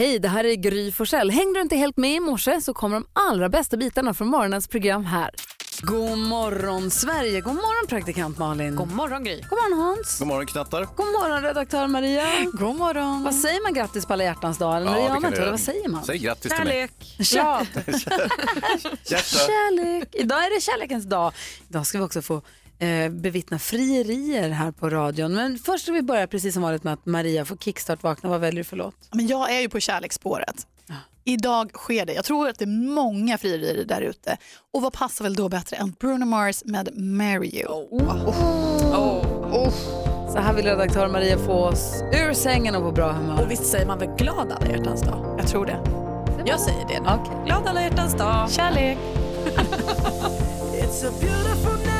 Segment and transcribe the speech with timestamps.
[0.00, 1.30] Hej, det här är Gry Forssell.
[1.30, 4.68] Hängde du inte helt med i morse så kommer de allra bästa bitarna från morgonens
[4.68, 5.30] program här.
[5.82, 8.76] God morgon Sverige, god morgon praktikant Malin.
[8.76, 9.40] God morgon Gry.
[9.40, 10.18] God morgon Hans.
[10.18, 10.84] God morgon knattar.
[10.96, 12.24] God morgon redaktör Maria.
[12.52, 13.24] God morgon.
[13.24, 14.76] Vad säger man grattis på alla hjärtans dag?
[14.76, 15.50] Eller Ja, det gör kan man inte.
[15.50, 16.04] Vad säger man?
[16.04, 16.88] Säg grattis till mig.
[17.20, 17.66] Kärlek.
[19.04, 20.08] Kärlek.
[20.14, 21.32] Idag är det kärlekens dag.
[21.68, 22.42] Idag ska vi också få
[22.80, 25.34] eh, bevittna frierier här på radion.
[25.34, 28.28] Men först ska vi börja precis som vanligt med att Maria får kickstart vakna.
[28.28, 28.94] Vad väljer du för låt?
[29.12, 30.66] Men jag är ju på kärleksspåret.
[31.24, 32.12] Idag sker det.
[32.12, 34.36] Jag tror att det är många frierier där ute.
[34.72, 38.00] Och vad passar väl då bättre än Bruno Mars med Marry You?
[40.32, 43.42] Så här vill redaktör Maria få oss ur sängen och på bra humör.
[43.42, 45.36] Och visst säger man väl glad alla hjärtans dag?
[45.38, 45.80] Jag tror det.
[46.46, 47.00] Jag säger det.
[47.00, 47.44] Okej.
[47.46, 48.50] Glad alla hjärtans dag.
[48.50, 48.98] Kärlek.
[50.74, 51.99] It's a beautiful night.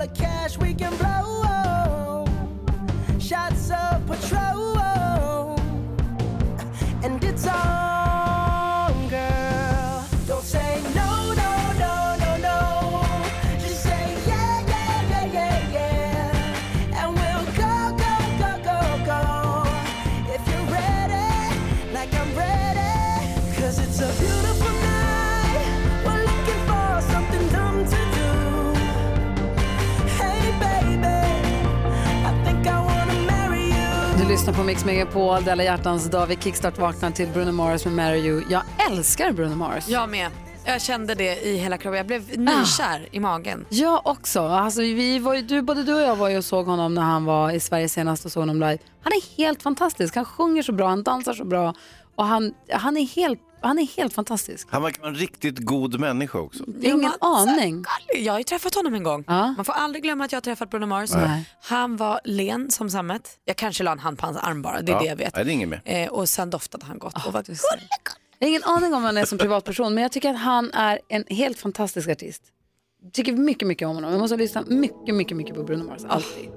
[0.00, 2.26] of cash we can blow.
[3.18, 4.55] Shots of patrol.
[34.46, 36.26] Lyssnar på Mix Megapol, det är alla hjärtans dag.
[36.26, 38.42] Vi kickstart vaknar till Bruno Mars med Marry You.
[38.50, 39.88] Jag älskar Bruno Mars.
[39.88, 40.30] Jag med.
[40.64, 41.96] Jag kände det i hela kroppen.
[41.96, 43.66] Jag blev nykär i magen.
[43.68, 44.40] Jag också.
[44.40, 47.02] Alltså, vi var ju, du, både du och jag var ju och såg honom när
[47.02, 48.78] han var i Sverige senast och såg honom live.
[49.02, 50.16] Han är helt fantastisk.
[50.16, 51.74] Han sjunger så bra, han dansar så bra
[52.16, 54.68] och han, han, är, helt, han är helt fantastisk.
[54.70, 56.64] Han verkar vara en riktigt god människa också.
[56.82, 57.84] Ingen aning.
[58.16, 59.24] Jag har ju träffat honom en gång.
[59.26, 59.52] Ja.
[59.56, 61.10] Man får aldrig glömma att jag har träffat Bruno Mars.
[61.14, 61.48] Nej.
[61.62, 63.38] Han var len som sammet.
[63.44, 65.00] Jag kanske la en hand på hans arm bara, det är Ja.
[65.00, 65.36] det jag vet.
[65.36, 65.82] Nej, det är inget mer.
[65.84, 67.44] Eh, och sen doftade han gott och var.
[68.38, 70.70] Jag har ingen aning om vad han är som privatperson men jag tycker att han
[70.72, 72.42] är en helt fantastisk artist.
[73.12, 74.10] Tycker mycket, mycket om honom.
[74.10, 76.02] Jag måste lyssna mycket, mycket, mycket på Bruno Mars.
[76.08, 76.50] Alltid.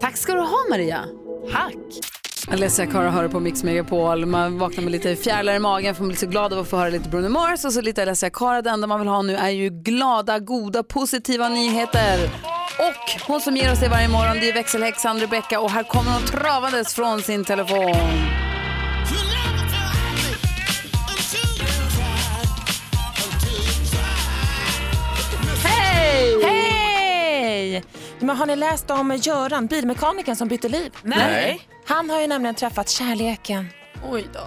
[0.00, 1.04] Tack ska du ha Maria.
[1.52, 1.74] Tack.
[2.48, 4.26] Alessia Cara hör på Mix Megapol.
[4.26, 6.76] Man vaknar med lite fjärilar i magen för man blir så glad av att få
[6.76, 8.62] höra lite Bruno Mars och så lite Alessia Cara.
[8.62, 12.30] Det enda man vill ha nu är ju glada, goda, positiva nyheter.
[12.78, 16.12] Och hon som ger oss det varje morgon det är växelhäxan Rebecca och här kommer
[16.12, 17.94] hon travandes från sin telefon.
[25.64, 26.44] Hej!
[26.44, 26.65] Hey!
[28.26, 30.92] Men har ni läst om Göran, bilmekanikern som bytte liv?
[31.02, 31.68] Nej.
[31.86, 33.68] Han har ju nämligen träffat kärleken.
[34.10, 34.40] Oj då.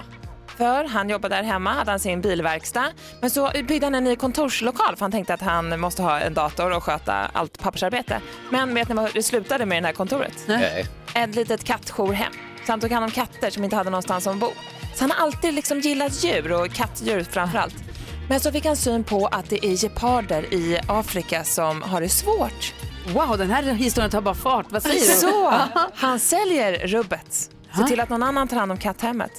[0.58, 2.92] För han jobbade där hemma, hade han sin bilverkstad.
[3.22, 6.34] Men så byggde han en ny kontorslokal för han tänkte att han måste ha en
[6.34, 8.22] dator och sköta allt pappersarbete.
[8.52, 10.44] Men vet ni vad det slutade med i det här kontoret?
[10.48, 10.86] Nej.
[11.16, 12.34] Ett litet kattjourhem.
[12.66, 14.52] Så han tog hand om katter som inte hade någonstans att bo.
[14.96, 17.76] Så han har alltid liksom gillat djur och kattdjur framför allt.
[18.30, 22.10] Men så fick han syn på att det är geparder i Afrika som har det
[22.10, 22.74] svårt.
[23.08, 24.66] Wow, den här historien tar bara fart.
[24.70, 25.14] Vad säger du?
[25.14, 25.54] Så
[25.96, 27.50] han säljer rubbet.
[27.76, 29.32] Ser till att någon annan tar hand om katthemmet.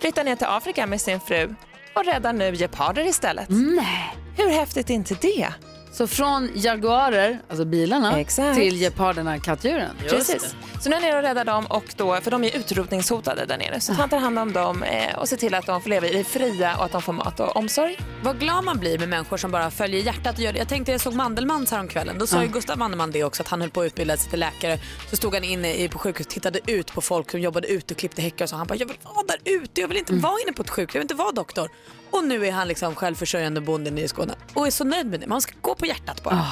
[0.00, 1.54] Flyttar ner till Afrika med sin fru
[1.94, 3.46] och räddar nu geparder istället.
[3.48, 4.16] Nej.
[4.36, 5.48] Hur häftigt är inte det?
[5.92, 8.58] Så från jaguarer, alltså bilarna, Exakt.
[8.58, 9.90] till geparderna, kattdjuren.
[10.08, 10.54] Precis.
[10.80, 13.58] Så nu är han nere och räddar dem, och då, för de är utrotningshotade där
[13.58, 13.80] nere.
[13.80, 16.12] Så han tar hand om dem eh, och ser till att de får leva i
[16.12, 17.98] det fria och att de får mat och omsorg.
[18.22, 20.58] Vad glad man blir med människor som bara följer hjärtat och gör det.
[20.58, 22.18] Jag tänkte jag såg Mandelmans häromkvällen.
[22.18, 24.40] Då sa ju Gustav Mandelmann det också att han höll på att utbilda sig till
[24.40, 24.78] läkare.
[25.10, 27.94] Så stod han inne i- på sjukhus och tittade ut på folk som jobbade ute
[27.94, 30.12] och klippte häckar och så han bara jag vill vara där ute, jag vill inte
[30.12, 31.68] vara inne på ett sjukhus, jag vill inte vara doktor.
[32.10, 35.26] Och nu är han liksom självförsörjande bonden i Skåne och är så nöjd med det.
[35.26, 36.46] Man ska gå på hjärtat bara.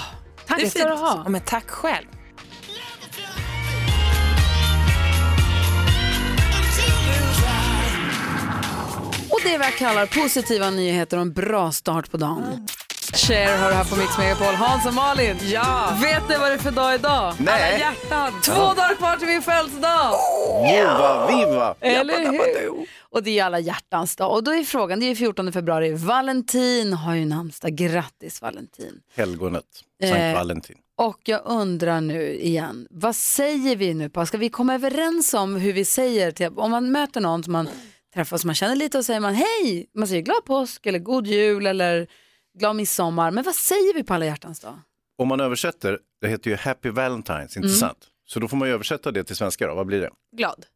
[0.46, 1.22] Tack Det är ska du ha.
[1.24, 2.06] Ja, men tack själv.
[9.30, 12.68] Och det är vad jag kallar positiva nyheter och en bra start på dagen.
[13.12, 14.54] Cher har det här på Mix Megapol.
[14.54, 15.98] Hans och Malin, Ja!
[16.02, 17.34] vet ni vad det är för dag idag?
[17.40, 17.78] Nej!
[17.80, 18.32] Hjärtan!
[18.44, 20.14] Två dagar kvar till min födelsedag!
[20.64, 21.74] Viva, viva!
[21.80, 22.86] Eller hur?
[23.10, 24.32] Och det är alla hjärtans dag.
[24.32, 27.72] Och då är frågan, det är 14 februari, Valentin har ju namnsdag.
[27.76, 29.00] Grattis Valentin.
[29.16, 29.64] Helgonet,
[30.02, 30.76] Sankt Eh, Valentin.
[30.96, 34.26] Och jag undrar nu igen, vad säger vi nu på?
[34.26, 37.68] Ska vi komma överens om hur vi säger till, om man möter någon som man
[38.14, 41.26] träffar som man känner lite och säger man hej, man säger glad påsk eller god
[41.26, 42.06] jul eller
[42.58, 43.30] glad midsommar.
[43.30, 44.78] Men vad säger vi på alla hjärtans dag?
[45.18, 47.98] Om man översätter, det heter ju Happy Valentines, inte sant?
[48.26, 50.10] Så då får man ju översätta det till svenska då, vad blir det?
[50.36, 50.66] Glad.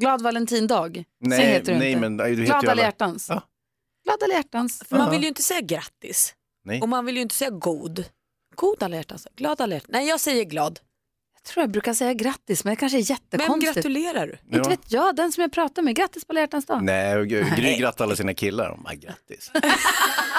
[0.00, 1.04] Glad valentindag?
[1.22, 2.00] Så Nej, heter det nej inte.
[2.00, 3.26] men det heter Glad ju alla hjärtans?
[3.28, 3.42] Ja.
[4.04, 4.82] Glad alla hjärtans.
[4.88, 6.34] För man vill ju inte säga grattis.
[6.64, 6.80] Nej.
[6.82, 8.04] Och man vill ju inte säga god.
[8.54, 9.26] God alla hjärtans.
[9.36, 9.92] Glad alla hjärtans.
[9.92, 10.80] Nej, jag säger glad.
[11.34, 13.74] Jag tror jag brukar säga grattis men det kanske är Vem jättekonstigt.
[13.74, 14.32] gratulerar du?
[14.32, 14.68] Inte Ja.
[14.68, 15.96] vet jag, den som jag pratar med.
[15.96, 16.82] Grattis på alla hjärtans dag.
[16.84, 18.70] Nej, Gry grattar alla sina killar.
[18.70, 19.50] Oh, grattis.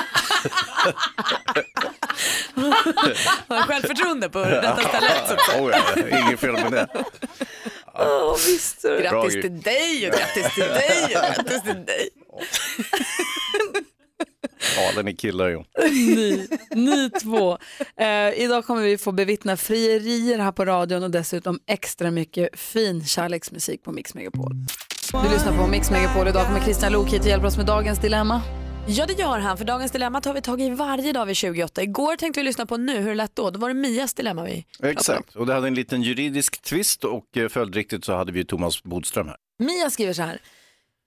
[3.48, 5.32] Har självförtroende på detta stället.
[5.60, 6.88] oh, ja, inget fel med det.
[7.94, 8.82] Åh, visst.
[8.82, 12.10] Grattis till dig och grattis till dig och grattis till dig.
[14.76, 15.64] Galen i killar ju.
[15.92, 17.58] Ni, ni två.
[17.98, 23.06] Eh, idag kommer vi få bevittna frierier här på radion och dessutom extra mycket fin
[23.06, 24.52] kärleksmusik på Mix Megapol.
[25.24, 26.28] Du lyssnar på Mix Megapol.
[26.28, 28.42] Idag kommer Christian Lok hit och hjälper oss med dagens dilemma.
[28.88, 31.84] Ja det gör han, för dagens dilemma tar vi tag i varje dag vid 28.
[31.84, 33.50] Igår tänkte vi lyssna på Nu, hur lät då?
[33.50, 34.66] Då var det Mias dilemma vi.
[34.84, 38.46] Exakt, och det hade en liten juridisk twist och eh, följdriktigt så hade vi ju
[38.46, 39.38] Thomas Bodström här.
[39.60, 40.42] Mia skriver så här.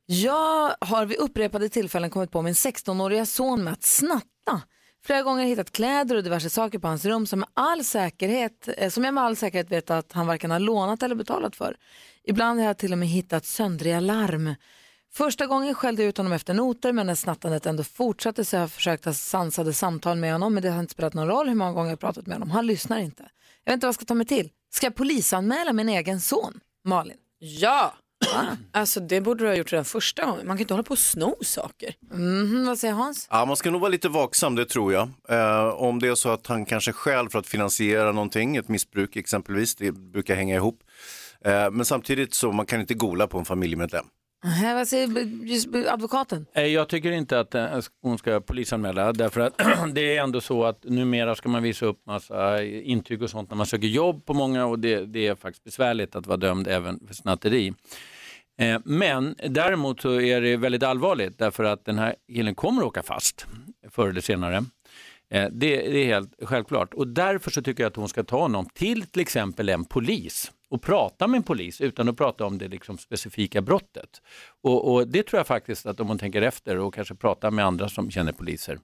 [0.07, 4.63] Jag har vid upprepade tillfällen kommit på min 16-åriga son med att snatta.
[5.07, 8.91] Flera gånger hittat kläder och diverse saker på hans rum som, med all säkerhet, eh,
[8.91, 11.77] som jag med all säkerhet vet att han varken har lånat eller betalat för.
[12.25, 14.55] Ibland har jag till och med hittat söndriga larm.
[15.15, 18.61] Första gången skällde jag ut honom efter noter men när snattandet ändå fortsatte så har
[18.61, 21.55] jag försökt ha sansade samtal med honom men det har inte spelat någon roll hur
[21.55, 22.51] många gånger jag pratat med honom.
[22.51, 23.23] Han lyssnar inte.
[23.65, 24.51] Jag vet inte vad jag ska ta mig till.
[24.75, 26.61] Ska jag polisanmäla min egen son?
[26.85, 27.17] Malin?
[27.39, 27.95] Ja!
[28.73, 30.47] Alltså det borde du ha gjort redan första gången.
[30.47, 31.95] Man kan inte hålla på och sno saker.
[32.11, 33.27] Mhm, vad säger Hans?
[33.31, 35.09] Ja, man ska nog vara lite vaksam, det tror jag.
[35.29, 39.17] Eh, om det är så att han kanske stjäl för att finansiera någonting, ett missbruk
[39.17, 40.81] exempelvis, det brukar hänga ihop.
[41.45, 44.05] Eh, men samtidigt så man kan inte gola på en familjemedlem.
[44.75, 46.47] Vad säger advokaten?
[46.53, 49.61] Eh, jag tycker inte att eh, hon ska polisanmäla därför att
[49.95, 53.57] det är ändå så att numera ska man visa upp massa intyg och sånt när
[53.57, 57.07] man söker jobb på många och det, det är faktiskt besvärligt att vara dömd även
[57.07, 57.75] för snatteri.
[58.59, 62.89] Eh, men däremot så är det väldigt allvarligt därför att den här killen kommer att
[62.89, 63.47] åka fast
[63.91, 64.65] förr eller senare.
[65.29, 68.69] Det, det är helt självklart och därför så tycker jag att hon ska ta honom
[68.75, 72.69] till till exempel en polis och prata med en polis utan att prata om det
[72.69, 74.23] liksom specifika brottet.
[74.63, 77.65] Och, och det tror jag faktiskt att om hon tänker efter och kanske pratar med
[77.65, 78.79] andra som känner poliser.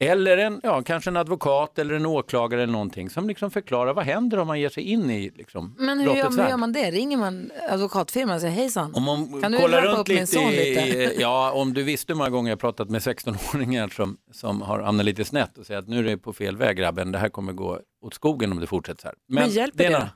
[0.00, 4.04] Eller en, ja, kanske en advokat eller en åklagare eller någonting som liksom förklarar vad
[4.04, 6.90] händer om man ger sig in i liksom, Men hur gör, hur gör man det?
[6.90, 8.94] Ringer man advokatfirman och säger hejsan?
[8.94, 10.80] Om man Kan du kollar runt upp min lite, son i, lite?
[10.80, 14.80] i, ja om du visste hur många gånger jag pratat med 16-åringar som, som har
[14.80, 17.28] hamnat lite snett och säger att nu är det på fel väg grabben, det här
[17.28, 19.16] kommer gå åt skogen om det fortsätter så här.
[19.28, 20.10] Men hjälper är det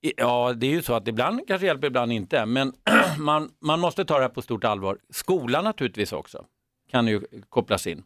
[0.00, 2.46] Ja, det är ju så att ibland kanske hjälper, ibland inte.
[2.46, 2.72] Men
[3.18, 4.98] man, man måste ta det här på stort allvar.
[5.10, 6.44] Skolan naturligtvis också
[6.90, 8.02] kan ju kopplas in.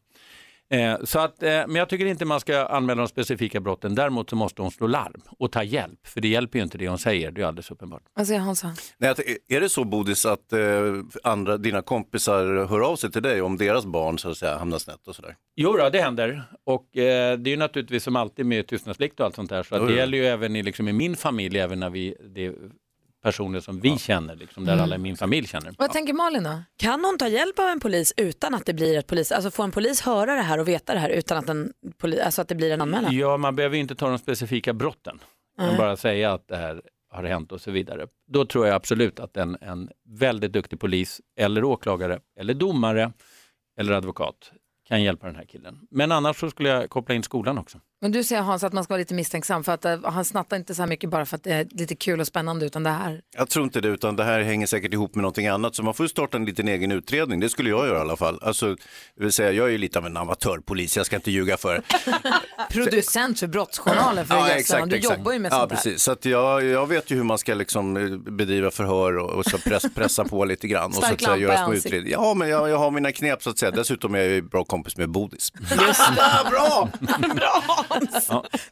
[0.74, 3.94] Eh, så att, eh, men jag tycker inte man ska anmäla de specifika brotten.
[3.94, 6.06] Däremot så måste hon slå larm och ta hjälp.
[6.06, 8.02] För det hjälper ju inte det hon säger, det är alldeles uppenbart.
[8.14, 8.72] Vad säger Hansa?
[8.98, 9.14] Nej,
[9.48, 10.60] är det så Bodis att eh,
[11.22, 14.78] andra, dina kompisar hör av sig till dig om deras barn så att säga hamnar
[14.78, 15.36] snett och sådär?
[15.56, 16.42] Jo då, det händer.
[16.66, 19.62] Och eh, det är ju naturligtvis som alltid med tystnadsplikt och allt sånt där.
[19.62, 22.54] Så att det gäller ju även i, liksom, i min familj, även när vi, det
[23.22, 25.74] personer som vi känner, liksom, där alla i min familj känner.
[25.78, 26.62] Vad tänker Malin då?
[26.76, 29.64] Kan hon ta hjälp av en polis utan att det blir ett polis, alltså får
[29.64, 32.48] en polis höra det här och veta det här utan att, en poli, alltså att
[32.48, 33.16] det blir en anmälan?
[33.16, 35.20] Ja, man behöver ju inte ta de specifika brotten.
[35.58, 35.76] Man Nej.
[35.78, 38.06] bara säga att det här har hänt och så vidare.
[38.26, 43.12] Då tror jag absolut att en, en väldigt duktig polis eller åklagare eller domare
[43.78, 44.52] eller advokat
[44.88, 45.78] kan hjälpa den här killen.
[45.90, 47.80] Men annars så skulle jag koppla in skolan också.
[48.02, 50.56] Men du säger Hans att man ska vara lite misstänksam för att eh, han snattar
[50.56, 52.90] inte så här mycket bara för att det är lite kul och spännande utan det
[52.90, 53.20] här.
[53.36, 55.74] Jag tror inte det, utan det här hänger säkert ihop med någonting annat.
[55.74, 57.40] Så man får ju starta en liten egen utredning.
[57.40, 58.38] Det skulle jag göra i alla fall.
[58.42, 58.66] Alltså,
[59.16, 61.82] det vill säga, jag är ju lite av en amatörpolis, jag ska inte ljuga för.
[62.70, 65.76] Producent för Brottsjournalen för Ja, ja, Du jobbar ju med ja, sånt där.
[65.76, 66.02] precis.
[66.02, 69.44] Så att jag, jag vet ju hur man ska liksom eh, bedriva förhör och, och
[69.44, 70.86] så press, pressa på lite grann.
[70.86, 72.18] och så Stark att säga, göra små utredningar.
[72.18, 73.70] Ja, men jag, jag har mina knep så att säga.
[73.70, 75.52] Dessutom är jag ju bra kompis med Bodis.
[76.18, 76.88] Ah, bra!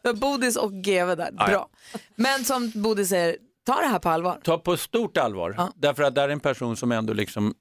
[0.03, 1.31] Det var Bodis och GV där.
[1.39, 1.47] ja.
[1.47, 1.69] Bra.
[2.17, 4.41] Men som Bodis säger, ta det här på allvar.
[4.45, 5.73] Ta på stort allvar, Ja.
[5.77, 7.55] därför att det är en person som ändå liksom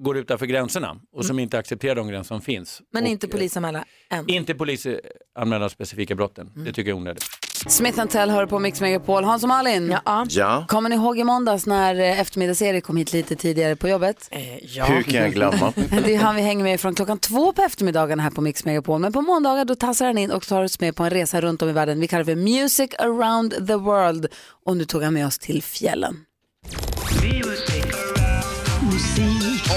[0.00, 2.82] går utanför gränserna och som inte accepterar de gränser som finns.
[2.92, 4.28] Men och, inte polisanmäla än.
[4.30, 6.50] Inte polisanmäla specifika brotten.
[6.54, 7.24] Det tycker jag är onödigt.
[7.68, 9.24] Smith Tell hör på Mix Megapol.
[9.24, 10.26] Hans och Malin, Ja.
[10.28, 14.28] Ja, kommer ni ihåg i måndags när eh, eftermiddags-Erik kom hit lite tidigare på jobbet?
[14.30, 14.84] Eh, ja.
[14.84, 15.72] hur kan jag glömma?
[16.04, 19.00] Det är han vi hänger med från klockan två på eftermiddagen här på Mix Megapol.
[19.00, 21.62] Men på måndagar då tassar han in och tar oss med på en resa runt
[21.62, 22.00] om i världen.
[22.00, 24.26] Vi kallar det för Music around the world.
[24.66, 26.16] Och nu tog han med oss till fjällen.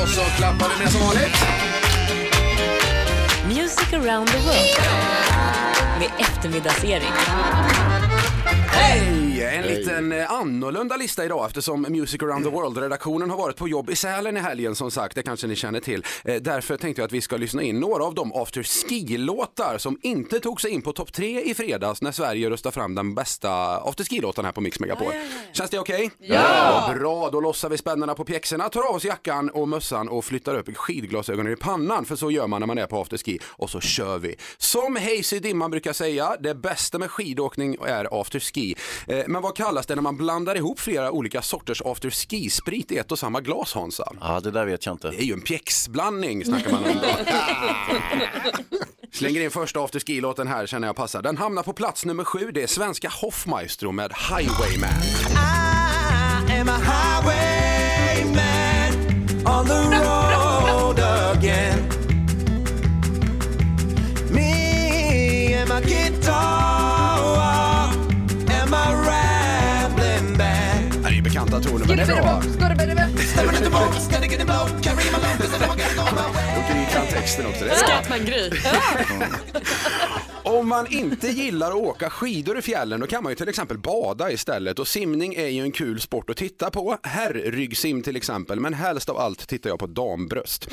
[0.01, 1.38] Och så klappar vi med som vanligt.
[3.48, 4.77] Music around the world
[6.00, 6.10] med
[8.77, 9.17] Hey.
[9.46, 9.56] Hej!
[9.58, 13.89] En liten eh, annorlunda lista idag eftersom Music around the world-redaktionen har varit på jobb
[13.89, 16.03] i Sälen i helgen som sagt, det kanske ni känner till.
[16.25, 20.00] Eh, Därför tänkte jag att vi ska lyssna in några av de after ski-låtar som
[20.01, 23.51] inte tog sig in på topp tre i fredags när Sverige röstade fram den bästa
[23.77, 25.13] after ski-låten här på Mix Megapol.
[25.53, 26.12] Känns det okej?
[26.20, 26.94] Ja!
[27.00, 30.56] Bra, då lossar vi spännena på pjäxorna, tar av oss jackan och mössan och flyttar
[30.56, 33.79] upp skidglasögonen i pannan för så gör man när man är på afterski och så
[33.79, 34.36] kör vi.
[34.58, 38.75] Som Hazy Dimman brukar säga, det bästa med skidåkning är afterski.
[39.08, 43.12] Eh, Men vad kallas det när man blandar ihop flera olika sorters afterski-sprit i ett
[43.12, 44.13] och samma glas Hansa?
[44.22, 45.10] Ja, det där vet jag inte.
[45.10, 47.07] Det är ju en pjäxblandning snackar man om då.
[49.12, 51.22] Slänger in första afterski-låten här känner jag passar.
[51.22, 52.51] Den hamnar på plats nummer sju.
[52.53, 54.89] Det är svenska Hoffmaestro med Highwayman.
[56.50, 58.38] I am a highwayman
[59.46, 61.00] on the road
[61.38, 61.89] again.
[64.31, 66.47] Me and my guitar
[71.79, 72.41] toner men det är bra.
[76.57, 77.65] Och Gry kan texten också.
[77.65, 77.88] Det är bra.
[77.88, 78.51] Skratman Gry.
[80.43, 83.77] Om man inte gillar att åka skidor i fjällen då kan man ju till exempel
[83.77, 86.98] bada istället och simning är ju en kul sport att titta på.
[87.03, 90.67] Herrryggsim till exempel men helst av allt tittar jag på dambröst.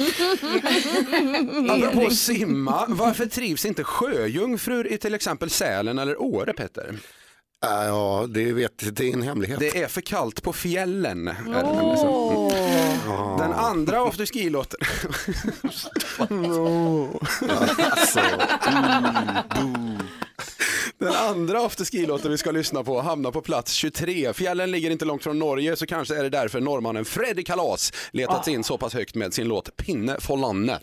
[1.68, 6.94] Apropå simma, varför trivs inte sjöjungfrur i till exempel Sälen eller Åre Petter?
[7.64, 9.58] Ja, det vet det är en hemlighet.
[9.58, 11.30] Det är för kallt på fjällen.
[11.96, 12.50] så.
[13.08, 13.38] Mm.
[13.38, 14.80] Den andra afterski-låten.
[16.18, 18.20] Alltså,
[20.98, 24.32] Den andra afterski-låten vi ska lyssna på hamnar på plats 23.
[24.32, 28.44] Fjällen ligger inte långt från Norge så kanske är det därför norrmannen Freddy Kalas letat
[28.44, 30.82] sig in så pass högt med sin låt Pinne for landet.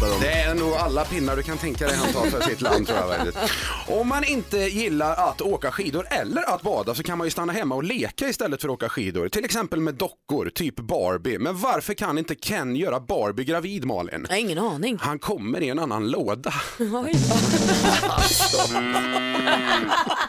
[0.00, 0.20] pratar om?
[0.20, 2.98] Det är nog alla pinnar du kan tänka dig han tar för sitt land tror
[2.98, 3.38] jag faktiskt.
[3.86, 7.52] Om man inte gillar att åka skidor eller att bada så kan man ju stanna
[7.52, 9.28] hemma och leka istället för att åka skidor.
[9.28, 11.38] Till exempel med dockor, typ Barbie.
[11.38, 14.26] Men varför kan inte Ken göra Barbie gravid Malin?
[14.28, 14.98] Jag har ingen aning.
[15.00, 16.52] Han kommer i en annan låda.
[16.78, 17.14] Oj.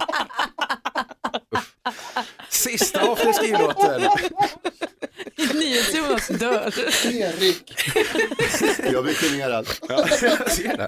[2.52, 4.02] Sista afterski-låten.
[5.54, 6.74] NyhetsJonas dör.
[7.06, 7.74] Erik!
[8.94, 9.68] Jag blir generad.
[9.90, 10.88] Ja, jag ser det.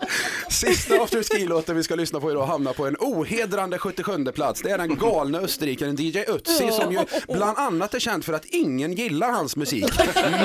[0.49, 4.61] Sista afterski-låten vi ska lyssna på idag hamnar på en ohedrande 77 plats.
[4.61, 8.45] Det är den galne österrikaren DJ Ötzi som ju bland annat är känd för att
[8.45, 9.85] ingen gillar hans musik.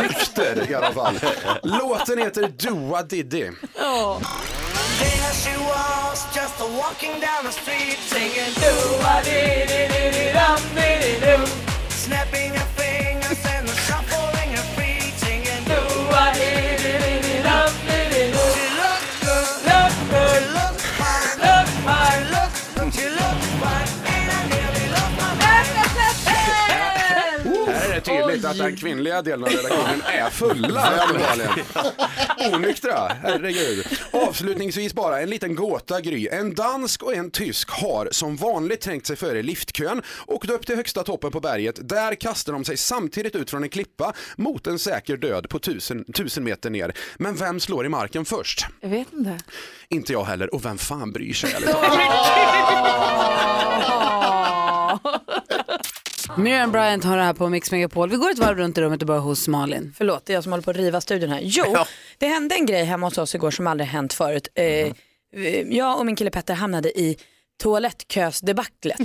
[0.03, 1.21] Nykter i alla fall.
[1.63, 3.51] Låten heter Dua Diddy.
[4.99, 8.73] There she was, just a walking down the street, singing do
[9.05, 10.88] a dee dee dee dee dum
[28.51, 31.65] att den kvinnliga delen av redaktionen är fulla uppenbarligen.
[32.55, 33.87] Onyktra, herregud.
[34.11, 36.29] Avslutningsvis bara en liten gåta Gry.
[36.29, 40.77] En dansk och en tysk har som vanligt trängt sig före liftkön och upp till
[40.77, 41.89] högsta toppen på berget.
[41.89, 46.05] Där kastar de sig samtidigt ut från en klippa mot en säker död på tusen,
[46.13, 46.93] tusen meter ner.
[47.17, 48.67] Men vem slår i marken först?
[48.81, 49.39] Jag vet inte.
[49.89, 51.53] Inte jag heller och vem fan bryr sig?
[51.55, 51.99] ärligt talat?
[56.37, 58.11] Miriam Bryant har det här på Mix Megapol.
[58.11, 59.95] Vi går ett varv runt i rummet och börjar hos Malin.
[59.99, 61.41] Förlåt, det är jag som håller på att riva studion här.
[61.43, 61.77] Jo,
[62.19, 64.49] det hände en grej hemma hos oss igår som aldrig hänt förut.
[64.55, 64.93] Eh,
[65.69, 67.17] jag och min kille Petter hamnade i
[67.63, 68.99] toalettkösdebaclet.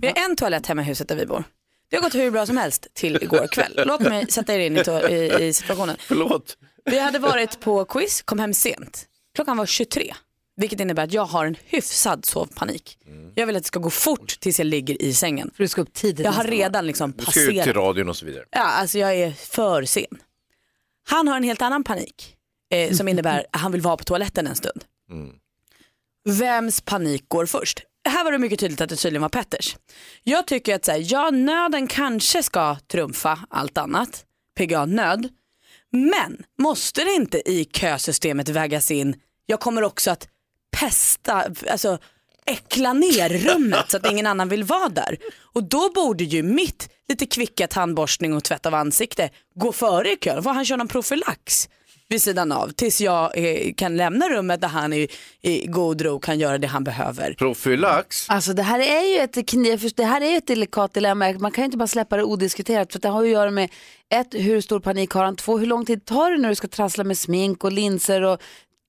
[0.00, 1.44] Vi har en toalett hemma i huset där vi bor.
[1.90, 3.82] Det har gått hur bra som helst till igår kväll.
[3.86, 5.96] Låt mig sätta er in i, i, i situationen.
[6.00, 6.56] Förlåt.
[6.84, 9.04] Vi hade varit på quiz, kom hem sent.
[9.34, 10.14] Klockan var 23.
[10.60, 12.98] Vilket innebär att jag har en hyfsad sovpanik.
[13.34, 15.50] Jag vill att det ska gå fort tills jag ligger i sängen.
[15.56, 16.24] För du ska upp tidigt.
[16.24, 17.76] Jag har redan liksom Du ska ut till passerat.
[17.76, 18.44] radion och så vidare.
[18.50, 20.04] Ja, alltså jag är för sen.
[21.08, 22.36] Han har en helt annan panik
[22.70, 24.84] eh, som innebär att han vill vara på toaletten en stund.
[26.28, 27.82] Vems panik går först?
[28.08, 29.76] Här var det mycket tydligt att det tydligen var Petters.
[30.22, 34.24] Jag tycker att så här, ja, nöden kanske ska trumfa allt annat.
[34.58, 35.28] PGA-nöd.
[35.90, 39.14] Men måste det inte i kösystemet vägas in,
[39.46, 40.28] jag kommer också att
[40.70, 41.98] pesta, alltså
[42.46, 45.16] äckla ner rummet så att ingen annan vill vara där.
[45.42, 50.16] Och då borde ju mitt lite kvicka tandborstning och tvätt av ansikte gå före i
[50.16, 50.42] kön.
[50.42, 51.68] Får han köra någon profylax
[52.08, 55.08] vid sidan av tills jag eh, kan lämna rummet där han i,
[55.42, 57.34] i god ro kan göra det han behöver.
[57.34, 58.30] Profylax.
[58.30, 61.32] Alltså det här är ju ett, kniv, det här är ett delikat dilemma.
[61.32, 63.70] Man kan ju inte bara släppa det odiskuterat för det har ju att göra med
[64.10, 65.36] ett, hur stor panik har han?
[65.36, 68.40] Två, hur lång tid tar det när du ska trassla med smink och linser och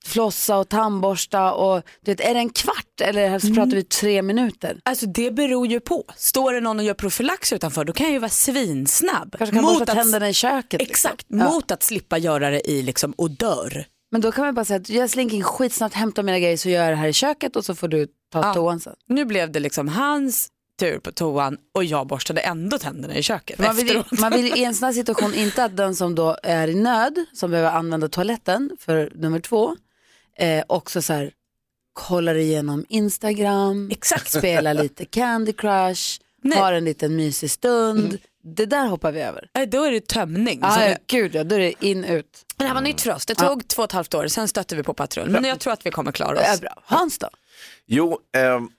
[0.06, 4.22] flossa och tandborsta och du vet, är det en kvart eller så pratar vi tre
[4.22, 4.80] minuter?
[4.86, 6.04] Alltså det beror ju på.
[6.16, 9.36] Står det någon och gör profylax utanför då kan jag ju vara svinsnabb.
[9.38, 10.80] Kanske kan borsta att- tänderna i köket.
[10.82, 10.92] liksom.
[10.92, 11.36] Exakt, Ja.
[11.52, 13.86] mot att slippa göra det i liksom odör.
[14.12, 16.70] Men då kan man bara säga att jag slinker in skitsnabbt, hämtar mina grejer så
[16.70, 18.54] gör jag det här i köket och så får du ta Ja.
[18.54, 18.94] toan sen.
[19.08, 20.48] Nu blev det liksom hans
[20.80, 24.20] tur på toan och jag borstade ändå tänderna i köket Man vill, efteråt.
[24.20, 27.26] man vill i en sån här situation inte att den som då är i nöd,
[27.34, 29.76] som behöver använda toaletten för nummer två,
[30.40, 31.32] eh, också så här
[31.94, 34.32] kollar igenom Instagram, Exakt.
[34.32, 36.60] spelar lite Candy Crush, Nej.
[36.60, 38.18] har en liten mysig stund.
[38.44, 39.50] Det där hoppar vi över.
[39.54, 40.60] Nej, Då är det tömning.
[40.64, 42.46] Ah, Så ja, gud ja, då är det in ut.
[42.58, 43.26] Men det här var nytt för oss.
[43.26, 45.30] Det tog två och ett halvt år, sen stötte vi på patrull.
[45.30, 46.62] Men jag tror att vi kommer klara Det är oss.
[46.62, 46.74] bra.
[46.86, 47.30] Hans då?
[47.86, 48.70] Jo, ehm,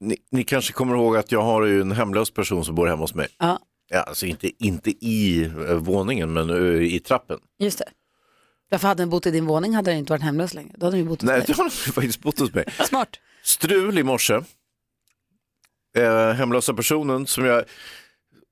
[0.00, 3.02] ni, ni kanske kommer ihåg att jag har ju en hemlös person som bor hemma
[3.02, 3.28] hos mig.
[3.38, 3.58] Ja.
[3.90, 7.38] Ja, alltså inte, inte i eh, våningen men eh, i trappen.
[7.58, 7.88] Just det.
[8.70, 10.72] Därför hade den bott i din våning hade den inte varit hemlös längre.
[10.76, 11.46] Då hade den ju bott hos Nej, dig.
[11.46, 12.64] det har de faktiskt bott hos mig.
[12.84, 13.08] Smart.
[13.42, 14.34] Strul i morse.
[15.96, 17.64] Eh, hemlösa personen som jag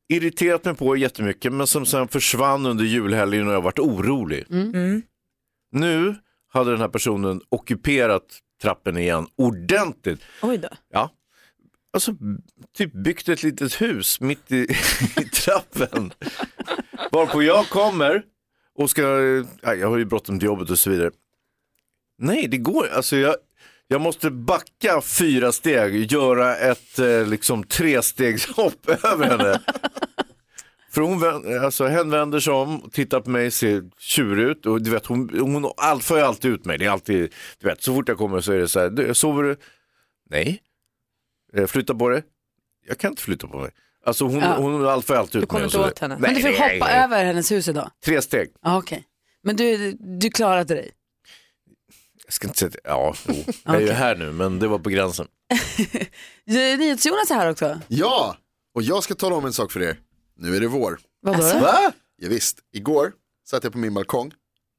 [0.08, 4.44] irriterat mig på jättemycket men som sen försvann under julhelgen och jag varit orolig.
[4.50, 5.02] Mm.
[5.72, 6.14] Nu
[6.48, 8.22] hade den här personen ockuperat
[8.62, 10.20] trappen igen ordentligt.
[10.42, 10.68] Oj då.
[10.92, 11.10] Ja.
[11.92, 12.12] Alltså
[12.76, 14.62] typ byggt ett litet hus mitt i,
[15.20, 16.12] i trappen.
[17.12, 18.22] Varpå jag kommer
[18.76, 19.02] och ska,
[19.62, 21.10] jag har ju bråttom till jobbet och så vidare.
[22.18, 23.36] Nej, det går alltså jag,
[23.88, 29.60] jag måste backa fyra steg, göra ett eh, liksom trestegshopp över henne.
[30.90, 31.22] För hon,
[31.64, 35.38] alltså, hen vänder sig om, tittar på mig, ser tjurig ut och du vet hon,
[35.40, 36.78] hon all, för ju alltid ut mig.
[36.78, 39.14] Det är alltid, du vet, så fort jag kommer så är det så här, "Du,
[39.14, 39.56] sover du?
[40.30, 40.62] Nej.
[41.52, 42.22] Eh, flytta på dig?
[42.86, 43.70] Jag kan inte flytta på mig.
[44.06, 44.56] Alltså hon, Ja.
[44.56, 46.16] hon allt för alltid ut Du kommer inte åt henne.
[46.20, 47.04] Men du får Nej, hoppa nej.
[47.04, 47.90] över hennes hus idag?
[48.04, 48.48] Tre steg.
[48.62, 49.04] Ah, Okej.
[49.42, 50.90] Men du, du klarade dig?
[52.24, 53.44] Jag ska inte säga, att- ja, jo.
[53.64, 55.26] jag är ju här nu men det var på gränsen.
[56.46, 57.80] NyhetsJonas är här också.
[57.88, 58.36] Ja,
[58.74, 59.98] och jag ska tala om en sak för er.
[60.38, 60.98] Nu är det vår.
[61.22, 61.58] Vadå då?
[61.58, 61.92] Va?
[62.16, 63.12] Ja, visst, igår
[63.48, 64.32] satt jag på min balkong,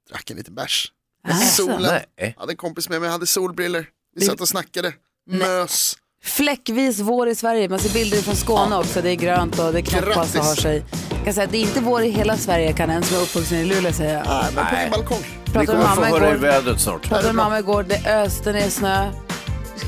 [0.09, 0.91] drack en liten bärs.
[1.23, 1.63] Alltså.
[1.63, 2.35] Solen, Nej.
[2.37, 3.89] hade en kompis med mig, hade solbriller.
[4.15, 4.93] Vi satt och snackade,
[5.29, 5.97] mös.
[6.23, 7.69] Fläckvis vår i Sverige.
[7.69, 9.01] Man ser bilder från Skåne också.
[9.01, 10.35] Det är grönt och det knoppas och Grattis.
[10.41, 10.83] har sig.
[11.09, 13.21] Jag kan säga att det är inte vår i hela Sverige kan en som är
[13.21, 14.23] uppvuxen i Luleå säga.
[14.27, 15.17] Ah, men på min balkong.
[15.45, 16.39] Ni Pratade med kommer få mamma höra i igår.
[16.41, 17.01] vädret snart.
[17.03, 17.85] Pratade med mamma igår.
[17.89, 19.11] Det öste ner snö.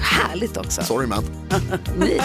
[0.02, 0.84] Härligt också.
[0.84, 1.24] Sorry man.
[2.00, 2.20] Ni-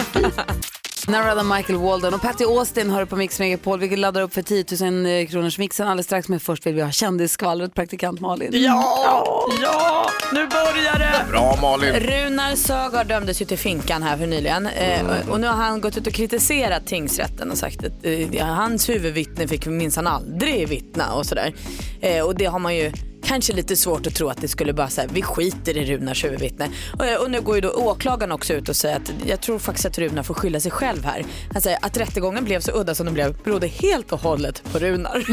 [1.07, 3.79] Narada Michael Walden och Patty Austin har du på Mix Megapol.
[3.79, 6.27] Vi laddar upp för 10 000 kronors mixen alldeles strax.
[6.27, 8.49] Men först vill vi ha kändisskvallret, praktikant Malin.
[8.53, 11.31] Ja, ja, nu börjar det.
[11.31, 11.93] Bra Malin.
[11.93, 15.97] Runar Sögaard dömdes ju till finkan här för nyligen eh, och nu har han gått
[15.97, 21.25] ut och kritiserat tingsrätten och sagt att eh, hans huvudvittne fick minsann aldrig vittna och
[21.25, 21.53] sådär.
[22.01, 22.91] Eh, och det har man ju
[23.25, 26.69] kanske lite svårt att tro att det skulle bara säga vi skiter i Runars huvudvittne.
[26.99, 29.59] Och, eh, och nu går ju då åklagaren också ut och säger att jag tror
[29.59, 31.25] faktiskt att Runar får skylla sig själv här.
[31.53, 34.79] Han säger att rättegången blev så udda som den blev berodde helt och hållet på
[34.79, 35.25] Runar.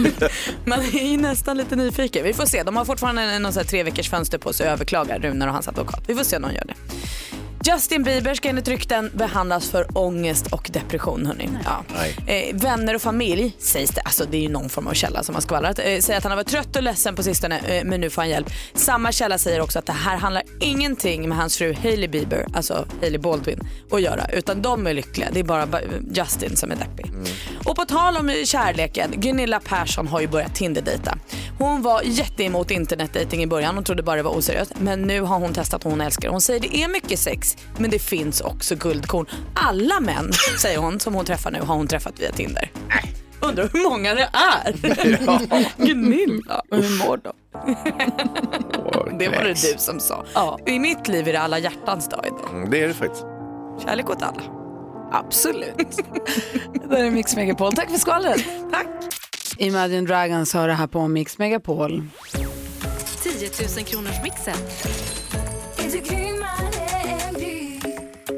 [0.68, 2.24] Man är ju nästan lite nyfiken.
[2.24, 2.62] Vi får se.
[2.62, 5.54] De har fortfarande någon så här tre veckors fönster på sig att överklaga Runar och
[5.54, 6.04] hans advokat.
[6.06, 6.74] Vi får se om de gör det.
[7.66, 11.26] Justin Bieber ska enligt rykten behandlas för ångest och depression.
[11.26, 11.48] Hörni.
[11.64, 11.84] Ja.
[12.32, 15.34] Eh, vänner och familj sägs det, alltså det är ju någon form av källa som
[15.34, 18.00] har skvallrat, eh, säger att han har varit trött och ledsen på sistone eh, men
[18.00, 18.46] nu får han hjälp.
[18.74, 22.86] Samma källa säger också att det här handlar ingenting med hans fru Hailey Bieber, alltså
[23.00, 25.28] Hailey Baldwin, att göra utan de är lyckliga.
[25.32, 25.80] Det är bara ba-
[26.14, 27.12] Justin som är deppig.
[27.64, 31.18] Och på tal om kärleken, Gunilla Persson har ju börjat Tinder-dejta.
[31.58, 34.72] Hon var jätteemot internetdating i början, hon trodde bara det var oseriöst.
[34.80, 36.28] Men nu har hon testat och hon älskar.
[36.28, 39.26] Hon säger det är mycket sex, men det finns också guldkorn.
[39.54, 42.70] Alla män, säger hon, som hon träffar nu har hon träffat via Tinder.
[43.40, 44.72] Undrar hur många det är.
[45.86, 47.32] Gunilla, hur mår de?
[49.18, 50.24] Det var det du som sa.
[50.34, 50.58] Ja.
[50.66, 52.50] I mitt liv är det alla hjärtans dag idag.
[52.54, 53.24] Mm, Det är det faktiskt.
[53.84, 54.42] Kärlek åt alla.
[55.12, 55.76] Absolut.
[56.90, 57.72] det är Mix Megapol.
[57.72, 58.44] Tack för skvallret.
[58.72, 58.86] Tack.
[59.56, 62.02] Imagine Dragons hör det här på Mix Megapol.
[63.22, 64.54] 10 000 kronors mixen.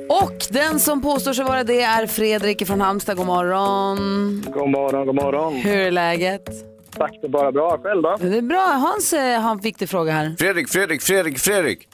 [0.08, 3.16] Och den som påstår sig vara det är Fredrik från Halmstad.
[3.16, 4.44] God morgon.
[4.54, 5.54] God morgon, god morgon.
[5.54, 6.48] Hur är läget?
[6.90, 7.78] Tack, det är bara bra.
[7.82, 8.16] Själv då?
[8.20, 8.58] Det är bra.
[8.60, 10.34] Hans eh, har en viktig fråga här.
[10.38, 11.88] Fredrik, Fredrik, Fredrik, Fredrik.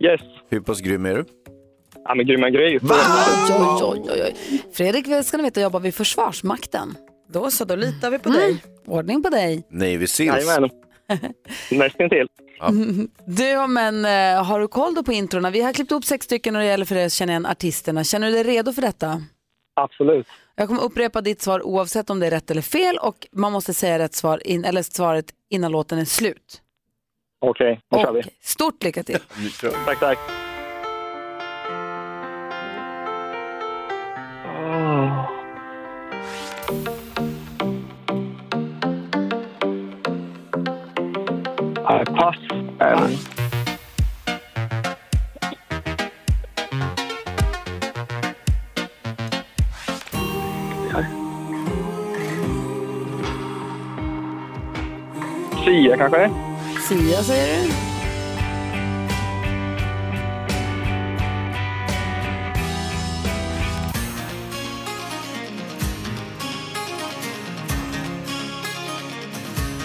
[0.00, 0.20] Yes.
[0.50, 1.24] Hur pass grym är du?
[2.04, 2.80] Ja, men grymma grejer.
[2.82, 4.62] Oj, oj, oj, oj.
[4.72, 6.94] Fredrik ska ni veta jobbar vid Försvarsmakten.
[7.28, 8.40] Då så, då litar vi på Mm.
[8.40, 8.62] dig.
[8.86, 9.66] Ordning på dig.
[9.70, 10.46] Navy Seals.
[10.46, 10.70] Jajamän.
[11.70, 12.26] Nästintill.
[13.26, 15.50] Du, men eh, har du koll då på introna?
[15.50, 18.04] Vi har klippt upp sex stycken och det gäller för dig att känna igen artisterna.
[18.04, 19.22] Känner du dig redo för detta?
[19.76, 20.26] Absolut.
[20.56, 23.74] Jag kommer upprepa ditt svar oavsett om det är rätt eller fel och man måste
[23.74, 26.60] säga rätt svar in, eller svaret innan låten är slut.
[27.40, 28.22] Okej, då kör vi.
[28.42, 29.18] Stort lycka till.
[29.86, 30.18] Tack, tack.
[56.10, 56.30] Kanske?
[56.88, 57.70] Sia säger du?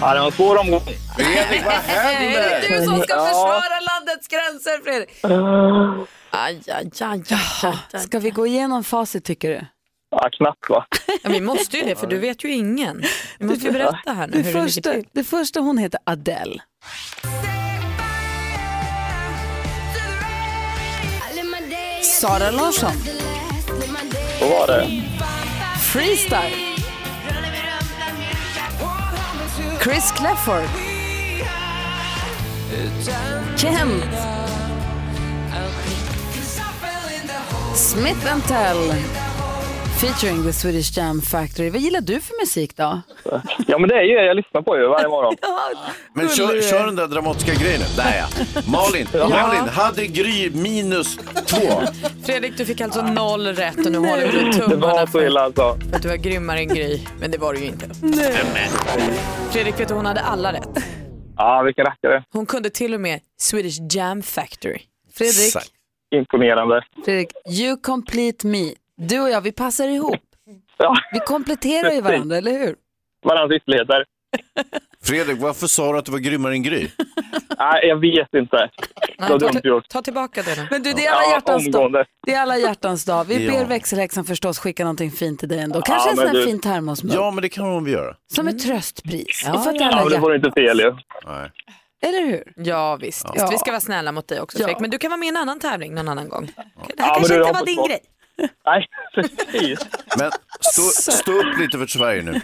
[0.00, 0.80] Ja, det var en svår omgång.
[1.16, 1.92] Fredrik, vad Det
[2.32, 3.26] är du som ska Ja.
[3.26, 5.10] försvara landets gränser Fredrik.
[6.30, 8.00] Aj, aj, aj, aj, aj.
[8.00, 9.66] Ska vi gå igenom facit tycker du?
[10.10, 10.84] Ja, knappt va?
[11.22, 13.02] Ja, vi måste ju det, för du vet ju ingen.
[13.38, 15.10] Vi måste ju berätta här nu Det hur det första, ligger till.
[15.12, 16.62] det första hon heter Adele.
[22.02, 22.92] Sara Larsson.
[24.38, 25.02] Så var det.
[25.80, 26.70] Freestyle.
[29.82, 30.68] Chris Clefford.
[33.56, 34.04] Kent.
[37.74, 38.94] Smith Tell.
[40.00, 41.70] Featuring the Swedish Jam Factory.
[41.70, 43.00] Vad gillar du för musik då?
[43.66, 45.34] Ja, men det är ju det jag lyssnar på ju varje morgon.
[46.14, 47.80] Men kör, kör den där dramatiska grejen.
[47.80, 47.86] nu.
[47.96, 48.26] Där ja.
[48.66, 51.82] Malin, Malin hade Gry minus två.
[52.24, 55.26] Fredrik, du fick alltså noll rätt och nu håller vi Det tummarna var så för
[55.26, 55.62] illa alltså.
[55.92, 57.00] att du var grymmare än Gry.
[57.20, 57.86] Men det var du ju inte.
[59.50, 60.68] Fredrik, vet du, hon hade alla rätt.
[61.36, 62.24] Ja, vilken rackare.
[62.32, 64.80] Hon kunde till och med Swedish Jam Factory.
[65.14, 65.70] Fredrik, Exakt.
[66.14, 66.82] Imponerande.
[67.04, 67.28] Fredrik,
[67.60, 68.72] you complete me.
[69.08, 70.16] Du och jag, vi passar ihop.
[70.78, 72.76] Ja, Vi kompletterar ju varandra, eller hur?
[73.24, 74.04] varandras ytterligheter.
[75.04, 76.88] Fredrik, varför sa du att du var grymmare än Gry?
[77.58, 78.70] Nej, jag vet inte.
[79.18, 80.66] Var ta, ta tillbaka det nu.
[80.70, 82.04] Men du, det är alla Ja, hjärtans dag.
[82.26, 83.24] Det är alla hjärtans dag.
[83.24, 83.52] Vi Ja.
[83.52, 85.80] ber växelhäxan förstås skicka någonting fint till dig ändå.
[85.82, 87.14] Kanske Ja, en sån här du- fin termosmugg.
[87.16, 88.14] Ja, men det kan hon väl göra.
[88.32, 89.42] Som ett tröstpris.
[89.46, 89.86] Ja, för att ja.
[89.86, 90.92] alla Ja, men det vore inte fel ju.
[91.26, 91.50] Nej.
[92.02, 92.52] Eller hur?
[92.56, 93.32] Ja visst, Ja.
[93.32, 93.52] visst.
[93.52, 94.64] vi ska vara snälla mot dig också Ja.
[94.64, 94.80] Fredrik.
[94.80, 96.52] Men du kan vara med i en annan tävling någon annan gång.
[96.96, 98.00] Det här kanske inte var din grej.
[98.66, 99.78] Nej, precis.
[100.18, 102.40] Men stå, stå upp lite för Sverige nu.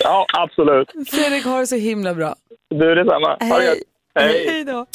[0.00, 0.92] Ja, absolut.
[1.10, 2.34] Fredrik har det så himla bra.
[2.70, 3.36] Du detsamma.
[3.40, 3.78] Ha det gött.
[4.14, 4.46] Hej.
[4.48, 4.86] Hej då.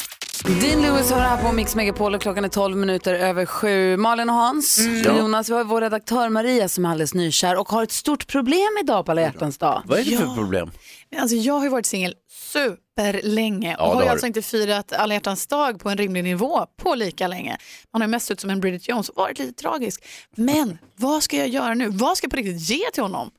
[0.60, 3.96] Dean Lewis har här på Mix Megapol och klockan är 12 minuter över sju.
[3.96, 5.18] Malin och Hans, Mm.
[5.18, 8.78] Jonas, vi har vår redaktör Maria som är alldeles nykär och har ett stort problem
[8.82, 9.82] idag på alla hjärtans dag.
[9.84, 10.70] Vad är det för problem?
[11.10, 12.14] Men Alltså, jag har ju varit singel
[12.56, 15.96] superlänge Ja, och har det ju har alltså inte firat alla hjärtans dag på en
[15.98, 17.56] rimlig nivå på lika länge.
[17.92, 20.04] Man har mest ut som en Bridget Jones och varit lite tragisk.
[20.36, 21.88] Men vad ska jag göra nu?
[21.88, 23.30] Vad ska jag på riktigt ge till honom?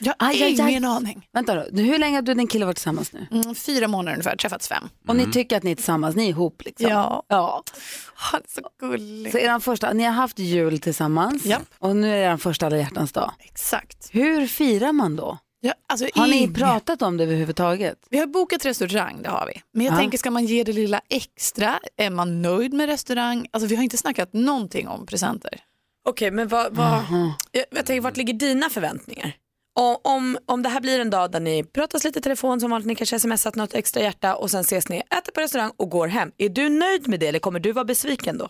[0.00, 0.70] Jag har Aj, aj, aj.
[0.70, 1.28] ingen aning.
[1.32, 3.26] Vänta då, hur länge har du och din kille varit tillsammans nu?
[3.30, 4.88] Mm, fyra månader ungefär, träffats fem.
[5.08, 6.88] Och ni tycker att ni är tillsammans, ni är ihop liksom?
[6.88, 7.22] Ja.
[7.28, 7.62] ja.
[8.14, 9.32] Han är så gullig.
[9.32, 11.62] Så er första, ni har haft jul tillsammans Japp.
[11.78, 13.32] och nu är er första alla hjärtans dag.
[13.38, 14.08] Exakt.
[14.10, 15.38] Hur firar man då?
[15.60, 17.98] Ja, alltså, Har ni pratat om det överhuvudtaget?
[18.10, 19.62] Vi har bokat restaurang, det har vi.
[19.72, 19.98] Men jag Ja.
[19.98, 21.80] tänker, ska man ge det lilla extra?
[21.96, 23.46] Är man nöjd med restaurang?
[23.50, 25.60] Alltså, vi har inte snackat någonting om presenter.
[26.08, 27.04] Okej, men vad, vad,
[27.52, 29.32] jag, jag tänker, vart ligger dina förväntningar?
[29.78, 32.70] Och, om, om det här blir en dag där ni pratas lite i telefon som
[32.70, 35.90] vanligt, ni kanske smsat något extra hjärta och sen ses ni, äter på restaurang och
[35.90, 36.32] går hem.
[36.38, 38.48] Är du nöjd med det eller kommer du vara besviken då?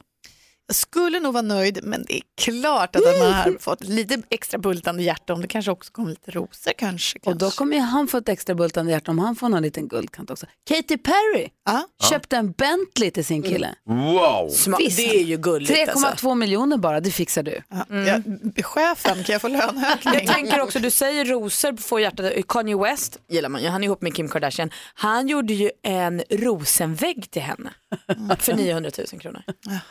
[0.69, 4.59] Jag skulle nog vara nöjd, men det är klart att man har fått lite extra
[4.59, 7.19] bultande hjärta om det kanske också kommer lite rosor kanske.
[7.25, 10.31] Och då kommer han få ett extra bultande hjärta om han får någon liten guldkant
[10.31, 10.47] också.
[10.69, 11.87] Katy Perry Ja.
[12.11, 13.75] köpte en Bentley till sin kille.
[13.85, 14.49] Wow!
[14.51, 14.97] Sma- Visst.
[14.97, 16.35] det är ju gulligt 3,2 alltså.
[16.35, 17.63] miljoner bara, det fixar du.
[17.69, 18.23] Ja, jag,
[18.67, 20.15] chefen, kan jag få löneökning?
[20.15, 22.33] Jag tänker också, du säger rosor får hjärtat.
[22.49, 24.71] Kanye West gillar man ju, han är ihop med Kim Kardashian.
[24.95, 27.71] Han gjorde ju en rosenvägg till henne.
[28.39, 29.43] För 900 000 kronor.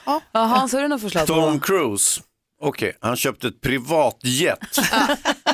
[0.06, 1.28] Ja, Hans, har du något förslag?
[1.28, 1.60] på Tom?
[1.60, 2.22] Cruise.
[2.62, 4.60] Okej, han köpte ett privatjet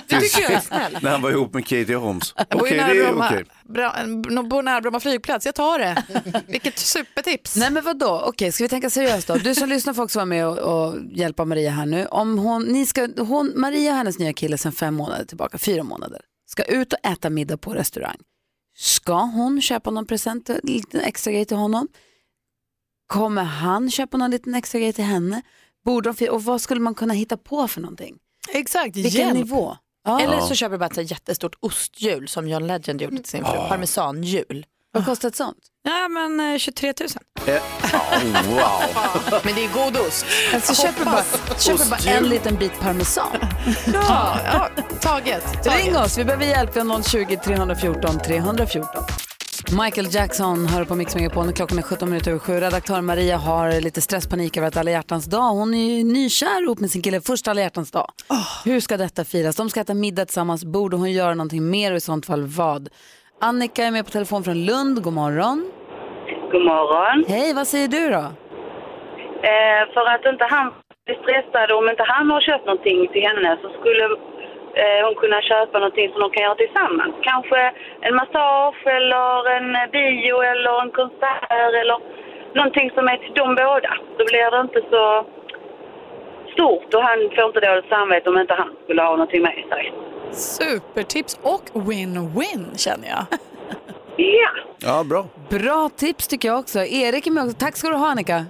[0.07, 1.01] Det tycker jag är snällt.
[1.01, 2.33] när han var ihop med Katie Holmes.
[2.35, 3.45] Bor Okej, ju det är Bromma, okej.
[3.65, 6.03] bra, en- bor nära Bromma flygplats, jag tar det.
[6.47, 7.55] Vilket supertips.
[7.55, 9.35] Nej men vadå, okej ska vi tänka seriöst då?
[9.35, 12.05] Du som lyssnar får också vara med och, och hjälpa Maria här nu.
[12.05, 15.83] Om hon, ni ska, hon, Maria och hennes nya kille sedan fem månader tillbaka, fyra
[15.83, 18.17] månader, ska ut och äta middag på restaurang.
[18.77, 21.87] Ska hon köpa någon present, en liten extra grej till honom?
[23.11, 25.41] Kommer han köpa någon liten extra grej till henne?
[25.85, 28.15] Borde de, och vad skulle man kunna hitta på för någonting?
[28.49, 29.33] Exakt, Vilken hjälp.
[29.33, 29.77] nivå?
[30.05, 30.21] Ja.
[30.21, 33.53] Eller så köper du bara ett jättestort osthjul som John Legend gjorde till sin fru.
[33.69, 34.65] Parmesanhjul.
[34.93, 35.57] Vad kostar ett sånt?
[35.83, 37.09] Ja men eh, 23 000.
[37.45, 39.41] Eh, oh, wow.
[39.45, 40.25] Men det är god ost.
[40.53, 41.23] Alltså köper bara,
[41.59, 43.37] köper bara en liten bit parmesan.
[43.93, 44.69] Ja, ja,
[45.01, 45.63] taget.
[45.63, 45.85] taget.
[45.85, 46.75] Ring oss, vi behöver hjälp.
[46.75, 49.03] Vi har 020 314 314.
[49.69, 52.53] Michael Jackson hör på Mix Megapol klockan är 17 minuter över sju.
[52.53, 55.49] Redaktör Maria har lite stresspanik över att alla hjärtans dag.
[55.49, 58.07] Hon är ju nykär ihop med sin kille, första alla hjärtans dag.
[58.65, 59.55] Hur ska detta firas?
[59.55, 60.65] De ska äta middag tillsammans.
[60.65, 62.89] Borde hon göra någonting mer och i sånt fall vad?
[63.41, 65.03] Annika är med på telefon från Lund.
[65.03, 65.71] God morgon.
[66.51, 67.25] God morgon.
[67.27, 68.23] Hej, vad säger du då?
[69.51, 70.73] Eh, för att inte han
[71.05, 74.03] blir stressad, om inte han har köpt någonting till henne så skulle
[74.81, 77.13] eh, hon kunna köpa någonting som de kan göra tillsammans.
[77.29, 77.59] Kanske
[78.01, 81.97] en massage eller en bio eller en konsert eller
[82.55, 83.91] någonting som är till de båda.
[84.17, 85.03] Då blir det inte så
[86.53, 89.93] stort och han får inte dåligt samvete om inte han skulle ha någonting med sig.
[90.31, 93.23] Supertips och win-win känner jag.
[94.15, 94.49] Ja,
[94.83, 95.25] Ja, bra.
[95.49, 96.79] Bra tips tycker jag också.
[96.79, 97.57] Erik är med också.
[97.59, 98.45] Tack ska du ha Annika.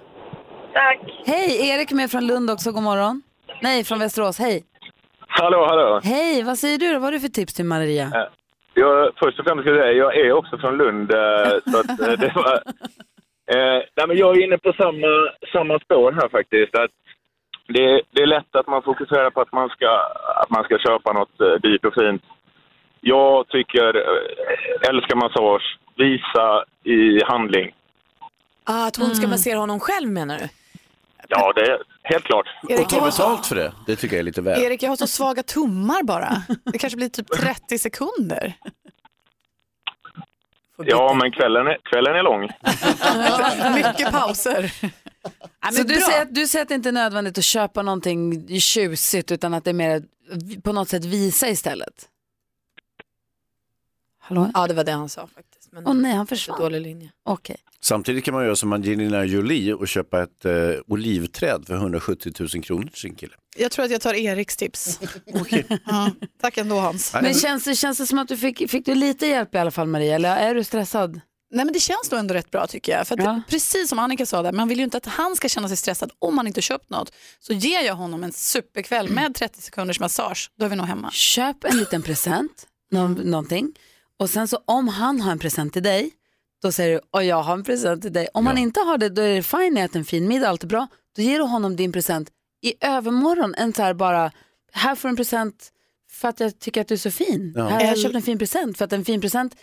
[0.73, 0.99] tack.
[1.25, 2.71] Hej, Erik är med från Lund också.
[2.71, 3.21] God morgon.
[3.61, 4.39] Nej, från Västerås.
[4.39, 4.63] Hej.
[5.33, 5.99] Hallå, hallå.
[6.03, 6.93] Hej, vad säger du då?
[6.93, 8.27] Vad har du för tips till Maria?
[8.73, 11.11] Jag, först och främst ska jag säga, jag är också från Lund.
[11.13, 12.53] eh, Så att, eh, det var,
[13.55, 15.07] eh, nej, men jag är inne på samma,
[15.53, 16.75] samma spår här faktiskt.
[16.75, 16.91] Att
[17.67, 19.89] det, det är lätt att man fokuserar på att man ska,
[20.35, 22.23] att man ska köpa något eh, dyrt och fint.
[23.01, 27.71] Jag tycker, eh, älskar massage, visa i handling.
[28.63, 30.47] Ah, att hon ska massera honom själv menar du?
[31.27, 32.45] Ja, det är helt klart.
[32.79, 34.61] Och ta betalt för det, det tycker jag är lite väl.
[34.63, 36.43] Erik, jag har så svaga tummar bara.
[36.71, 38.57] Det kanske blir typ 30 sekunder.
[40.85, 42.41] Ja, men kvällen är, kvällen är lång.
[43.75, 44.71] Mycket pauser.
[45.73, 49.31] Så du säger, att, du säger att det inte är nödvändigt att köpa någonting tjusigt
[49.31, 50.03] utan att det är mer
[50.63, 52.07] på något sätt visa istället?
[54.19, 54.51] Hallå?
[54.53, 55.71] Ja det var det han sa faktiskt.
[55.71, 56.59] Men Åh nej, han försvann.
[56.59, 57.11] dålig linje.
[57.23, 57.57] Okej.
[57.83, 60.51] Samtidigt kan man göra som Angelina Jolie och köpa ett eh,
[60.87, 63.33] olivträd för 170 000 kronor till sin kille.
[63.57, 64.99] Jag tror att jag tar Eriks tips.
[65.85, 67.13] Ja, tack ändå Hans.
[67.13, 69.71] Men känns det, känns det som att du fick, fick du lite hjälp i alla
[69.71, 71.21] fall Maria, eller är du stressad?
[71.53, 73.07] Nej men det känns nog ändå rätt bra tycker jag.
[73.07, 73.41] För att Ja.
[73.49, 76.11] precis som Annika sa där, man vill ju inte att han ska känna sig stressad
[76.19, 77.13] om han inte köpt något.
[77.39, 81.11] Så ger jag honom en superkväll med 30 sekunders massage, då är vi nog hemma.
[81.11, 83.73] Köp en liten present, någon, någonting.
[84.19, 86.11] Och sen så om han har en present till dig,
[86.61, 88.27] då säger du, och jag har en present till dig.
[88.33, 90.67] Om han inte har det, då är det fine, ät en fin middag, allt är
[90.67, 90.87] bra.
[91.15, 92.29] Då ger du honom din present
[92.63, 94.31] i övermorgon, en så här bara,
[94.73, 95.71] här får du en present
[96.11, 97.53] för att jag tycker att du är så fin.
[97.55, 97.63] Ja.
[97.67, 99.55] Här har jag köpt en fin present, för att en fin present,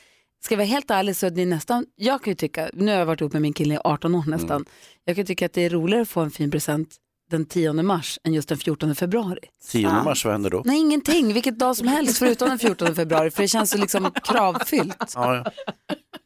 [0.44, 2.98] ska jag vara helt ärlig så är det nästan, jag kan ju tycka, nu har
[2.98, 4.66] jag varit ihop med min kille i 18 år nästan, Mm.
[5.04, 6.96] jag kan tycka att det är roligare att få en fin present
[7.30, 9.40] den 10 mars än just den 14 februari.
[9.70, 10.62] 10 mars, vad händer då?
[10.64, 11.32] Nej, ingenting.
[11.32, 13.30] Vilket dag som helst förutom den 14 februari.
[13.30, 15.12] För det känns så liksom kravfyllt.
[15.14, 15.52] Ja, ja.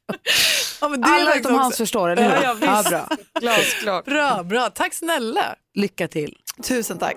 [0.81, 2.31] Ja, men Alla faktiskt utom Hans förstår, eller hur?
[2.31, 2.91] Ja, ja, visst.
[2.91, 3.09] bra.
[3.41, 4.05] Glasklart.
[4.05, 4.71] Bra, bra.
[4.71, 5.55] Tack snälla.
[5.75, 6.37] Lycka till.
[6.63, 7.17] Tusen tack.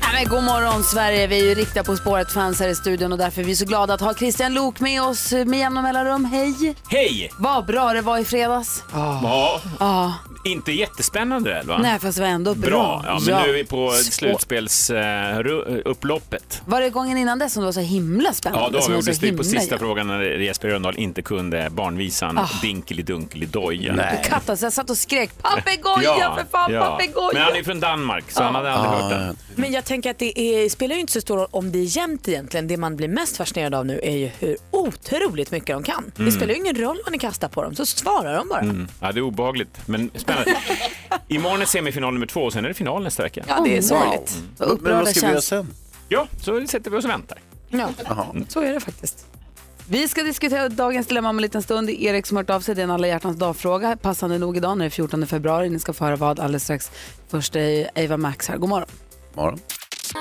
[0.00, 3.18] Ja, men god morgon Sverige, vi är ju riktiga På spåret-fans här i studion och
[3.18, 6.24] därför är vi så glada att ha Christian Lok med oss med jämna mellanrum.
[6.24, 6.74] Hej!
[6.88, 7.30] Hej!
[7.38, 8.82] Vad bra det var i fredags.
[8.92, 11.78] Ja, Ja, inte jättespännande det, va?
[11.82, 12.70] nej fast det var ändå bra.
[12.70, 16.62] Bra, ja, men nu är vi på slutspelsupploppet.
[16.66, 18.64] Var det gången innan dess som det var så himla spännande?
[18.64, 21.70] Ja, då har vi så bestämt på himla sista frågan när Jesper Rönndahl inte kunde
[21.70, 22.48] barnvisan Ah.
[22.62, 23.92] Dinkeli-Dunkeli-Doja.
[23.92, 27.30] Du kattade så jag satt och skrek papegoja för fan, papegoja.
[27.32, 29.36] Men han är från Danmark, så han hade aldrig hört den.
[29.54, 31.96] Men jag tänker att det är, spelar ju inte så stor roll om det är
[31.96, 32.66] jämnt egentligen.
[32.68, 36.12] Det man blir mest fascinerad av nu är ju hur otroligt mycket de kan.
[36.16, 36.32] Det Mm.
[36.34, 38.60] spelar ju ingen roll vad ni kastar på dem, så svarar de bara.
[38.60, 38.88] Mm.
[39.00, 40.56] Ja, det är obehagligt, men spännande.
[41.28, 43.44] Imorgon är semifinal nummer två och sen är det final nästa vecka.
[43.48, 44.36] Ja, det är sorgligt.
[44.60, 44.78] Mm.
[44.80, 45.66] Men vad ska vi göra sen?
[46.08, 47.38] Ja, så sätter vi oss och väntar.
[47.70, 47.88] Ja,
[48.48, 49.26] så är det faktiskt.
[49.90, 51.90] Vi ska diskutera dagens dilemma om en liten stund.
[51.90, 53.96] Erik som har hört av sig, det är en alla hjärtans dag-fråga.
[53.96, 55.70] Passande nog idag när det är 14 februari.
[55.70, 56.90] Ni ska få höra vad alldeles strax.
[57.28, 58.56] Först är Eva Max här.
[58.56, 58.88] God morgon.
[59.34, 59.58] Morgon.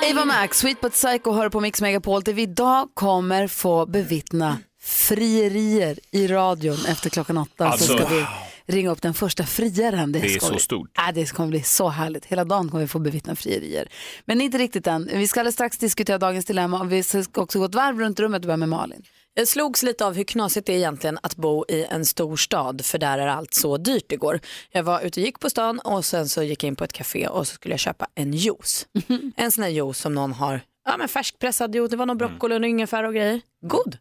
[0.03, 4.57] Eva Max, Sweet But Psycho hör på Mix Megapol där vi idag kommer få bevittna
[4.81, 7.67] frierier i radion efter klockan åtta.
[7.67, 8.25] Alltså, så ska vi
[8.65, 10.11] ringa upp den första friaren.
[10.11, 10.89] Det Det är så stort.
[10.95, 12.25] Ja, det kommer bli så härligt.
[12.25, 13.87] Hela dagen kommer vi få bevittna frierier.
[14.25, 15.09] Men inte riktigt än.
[15.13, 18.19] Vi ska alldeles strax diskutera dagens dilemma och vi ska också gå ett varv runt
[18.19, 19.03] rummet och börja med Malin.
[19.37, 22.85] Jag slogs lite av hur knasigt det är egentligen att bo i en stor stad
[22.85, 24.39] för där är allt så dyrt igår.
[24.71, 26.93] Jag var ute och gick på stan och sen så gick jag in på ett
[26.93, 28.87] café och så skulle jag köpa en juice.
[29.35, 32.55] En sån här juice som någon har, ja men färskpressad juice, det var någon broccoli
[32.55, 33.41] och ingefära och grejer.
[33.61, 33.97] God.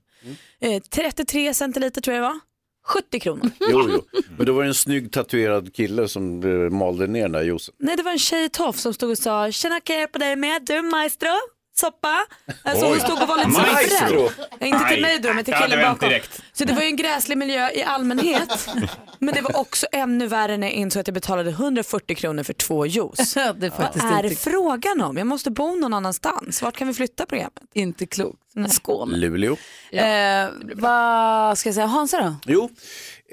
[0.60, 2.40] Eh, 33 centiliter tror jag det var.
[2.86, 3.50] 70 kronor.
[3.60, 4.02] Jo, jo.
[4.36, 7.74] Men då var det en snygg tatuerad kille som eh, malde ner den där juicen.
[7.78, 10.18] Nej det var en tjej i Toff som stod och sa, tjena kan jag hjälpa
[10.18, 10.62] dig med?
[10.66, 11.30] Du maestro?
[11.80, 12.26] Soppa?
[12.62, 14.30] Alltså hon stod och var lite så Maestro.
[14.60, 16.08] Inte till mig då men till killen bakom.
[16.08, 16.42] direkt.
[16.52, 18.68] Så det var ju en gräslig miljö i allmänhet.
[19.18, 22.52] Men det var också ännu värre när jag insåg att jag betalade 140 kronor för
[22.52, 23.34] två juice.
[23.34, 25.16] det är faktiskt Vad är det inte- frågan om?
[25.16, 26.62] Jag måste bo någon annanstans.
[26.62, 27.62] Vart kan vi flytta programmet?
[27.74, 28.38] Inte klokt.
[28.70, 29.16] Skåne.
[29.16, 29.56] Luleå.
[29.90, 31.86] Eh, vad ska jag säga?
[31.86, 32.34] Hansa då?
[32.46, 32.70] Jo,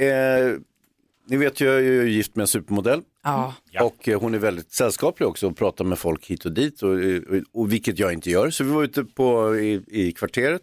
[0.06, 0.58] eh,
[1.30, 3.02] ni vet ju, jag är ju gift med en supermodell.
[3.24, 3.54] Ja.
[3.80, 6.84] Och eh, hon är väldigt sällskaplig också och pratar med folk hit och dit.
[6.84, 8.50] Och, och, och vilket jag inte gör.
[8.50, 10.62] Så vi var ute på, i, i kvarteret,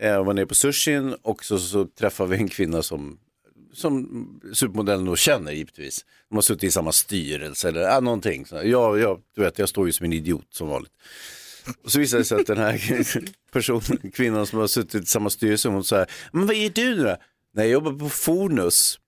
[0.00, 3.18] eh, var nere på sushin och så, så träffade vi en kvinna som,
[3.72, 6.04] som supermodellen då känner givetvis.
[6.28, 8.46] De har suttit i samma styrelse eller äh, någonting.
[8.46, 10.92] Så, jag, jag, du vet, jag står ju som en idiot som vanligt.
[11.82, 12.80] Och så visade det sig att den här
[13.52, 17.02] personen, kvinnan som har suttit i samma styrelse, hon sa, men vad är du nu
[17.02, 17.16] då?
[17.54, 18.98] Nej, jag jobbar på Fornus.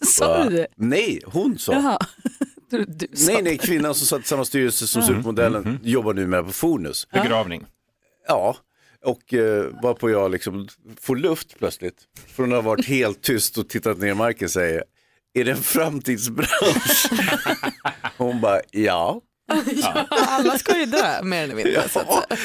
[0.06, 0.66] Sa du det?
[0.76, 1.72] Nej, hon sa.
[1.72, 1.98] Jaha.
[2.70, 6.42] Du, du sa Nej, nej, kvinnan som satt i samma styrelse som supermodellen jobbar numera
[6.42, 7.08] på Fornus.
[7.10, 7.66] Begravning.
[8.26, 8.56] Ja,
[9.04, 10.68] och eh, varpå jag liksom
[11.00, 11.96] får luft plötsligt.
[12.36, 14.84] Från att ha varit helt tyst och tittat ner i marken säger,
[15.34, 17.10] är det en framtidsbransch?
[18.16, 19.20] Hon bara, ja.
[20.10, 21.88] Alla ska ju dö mer eller mindre.
[21.88, 22.38] Så att säga.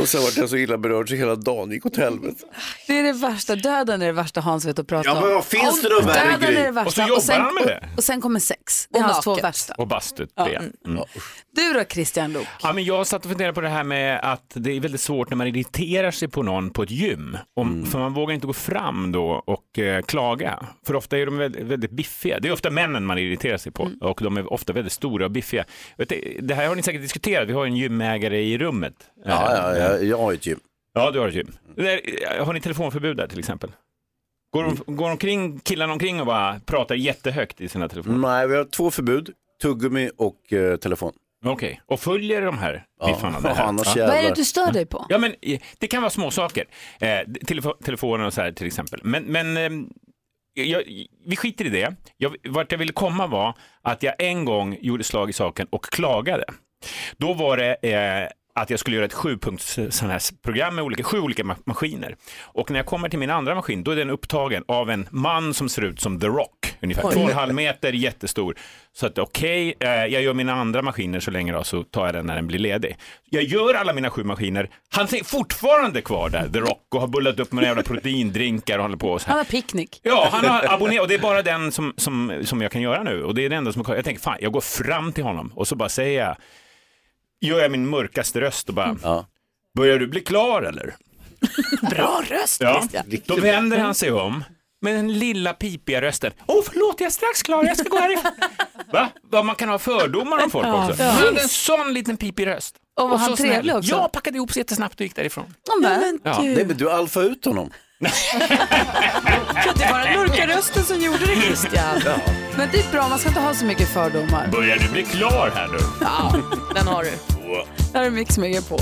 [0.00, 2.44] Och sen var jag så illa berörd så hela dagen gick åt helvete.
[2.86, 5.22] Det är det värsta, döden är det värsta Hans vet att prata Ja, om.
[5.22, 6.86] men vad finns det då Och värre Döden är det värsta.
[6.86, 7.88] Och så jobbar sen, han med det.
[7.92, 8.86] Och, och sen kommer sex.
[8.90, 9.74] Det är Och hans två värsta.
[9.78, 10.30] Och bastut.
[10.34, 10.56] Ja, det.
[10.56, 10.72] mm.
[10.86, 11.04] Mm.
[11.56, 12.46] Du då Christian Lok?
[12.62, 15.30] Ja, men jag satt och funderade på det här med att det är väldigt svårt
[15.30, 17.36] när man irriterar sig på någon på ett gym.
[17.56, 20.66] Om, För man vågar inte gå fram då och eh, klaga.
[20.86, 22.38] För ofta är de väldigt, väldigt biffiga.
[22.40, 25.30] Det är ofta männen man irriterar sig på och de är ofta väldigt stora och
[25.30, 25.64] biffiga.
[25.98, 27.48] Vet du, det här har ni säkert diskuterat.
[27.48, 28.94] Vi har en gymägare i rummet.
[29.24, 30.60] Ja, ja, ja, jag har ett gym.
[30.94, 31.52] Ja, du har ett gym.
[31.76, 32.00] Där,
[32.44, 33.70] Har ni telefonförbud där till exempel?
[34.52, 38.18] Går, de, går omkring, killarna omkring och bara pratar jättehögt i sina telefoner?
[38.18, 39.30] Nej, vi har två förbud,
[39.62, 41.12] tuggummi och eh, telefon.
[41.46, 43.64] Okej, och följer de här biffarna Ja, här?
[43.64, 45.06] annars Vad är det du stör dig på?
[45.08, 46.64] Ja, men eh, det kan vara små saker.
[47.00, 49.00] Eh, telefo- telefonen och så här till exempel.
[49.02, 49.88] Men, men ehm,
[50.54, 50.82] jag,
[51.26, 51.94] vi skiter i det.
[52.16, 55.84] Jag, vart jag ville komma var att jag en gång gjorde slag i saken och
[55.84, 56.44] klagade.
[57.16, 60.84] Då var det eh, att jag skulle göra ett sjupunkts eh, sån här program med
[60.84, 62.16] olika, sju olika ma- maskiner.
[62.42, 65.54] Och när jag kommer till min andra maskin, då är den upptagen av en man
[65.54, 66.76] som ser ut som The Rock.
[66.82, 68.54] Ungefär två och en halv meter, jättestor.
[68.92, 72.14] Så att okej, eh, jag gör mina andra maskiner så länge då, så tar jag
[72.14, 72.96] den när den blir ledig.
[73.30, 74.70] Jag gör alla mina sju maskiner.
[74.90, 78.84] Han är fortfarande kvar där, The Rock, och har bullat upp med jävla proteindrinkar och
[78.84, 79.32] håller på så här.
[79.32, 80.00] Han har picknick.
[80.02, 83.02] Ja, han har abonnerat och det är bara den som, som, som jag kan göra
[83.02, 83.22] nu.
[83.24, 83.84] Och det är det enda som.
[83.88, 86.36] Jag tänker, fan, jag går fram till honom och så bara säger jag,
[87.46, 89.26] gör jag min mörkaste röst och bara, Ja.
[89.76, 90.94] börjar du bli klar eller?
[91.90, 93.20] Bra röst Ja, Christian.
[93.26, 94.44] då vänder han sig om
[94.80, 96.32] med den lilla pipiga rösten.
[96.46, 98.32] Åh, förlåt, jag är strax klar, jag ska gå härifrån.
[98.92, 99.08] Va?
[99.30, 101.02] Vad man kan ha fördomar om folk också.
[101.02, 101.10] Ja.
[101.10, 102.76] Han hade en sån liten pipig röst.
[103.00, 103.50] Och var han så snäll.
[103.50, 103.90] trevlig också?
[103.90, 105.54] Ja, packade ihop sig jättesnabbt och gick därifrån.
[105.66, 106.20] Ja, men.
[106.24, 106.38] Ja.
[106.42, 107.70] Nej, men du alfa ut honom.
[109.78, 112.00] Det var den mörka rösten som gjorde det Christian.
[112.56, 114.48] men det är bra, man ska inte ha så mycket fördomar.
[114.52, 115.78] Börjar du bli klar här nu?
[116.00, 116.34] Ja,
[116.74, 117.33] den har du.
[117.92, 118.78] Där är Mix Megapol.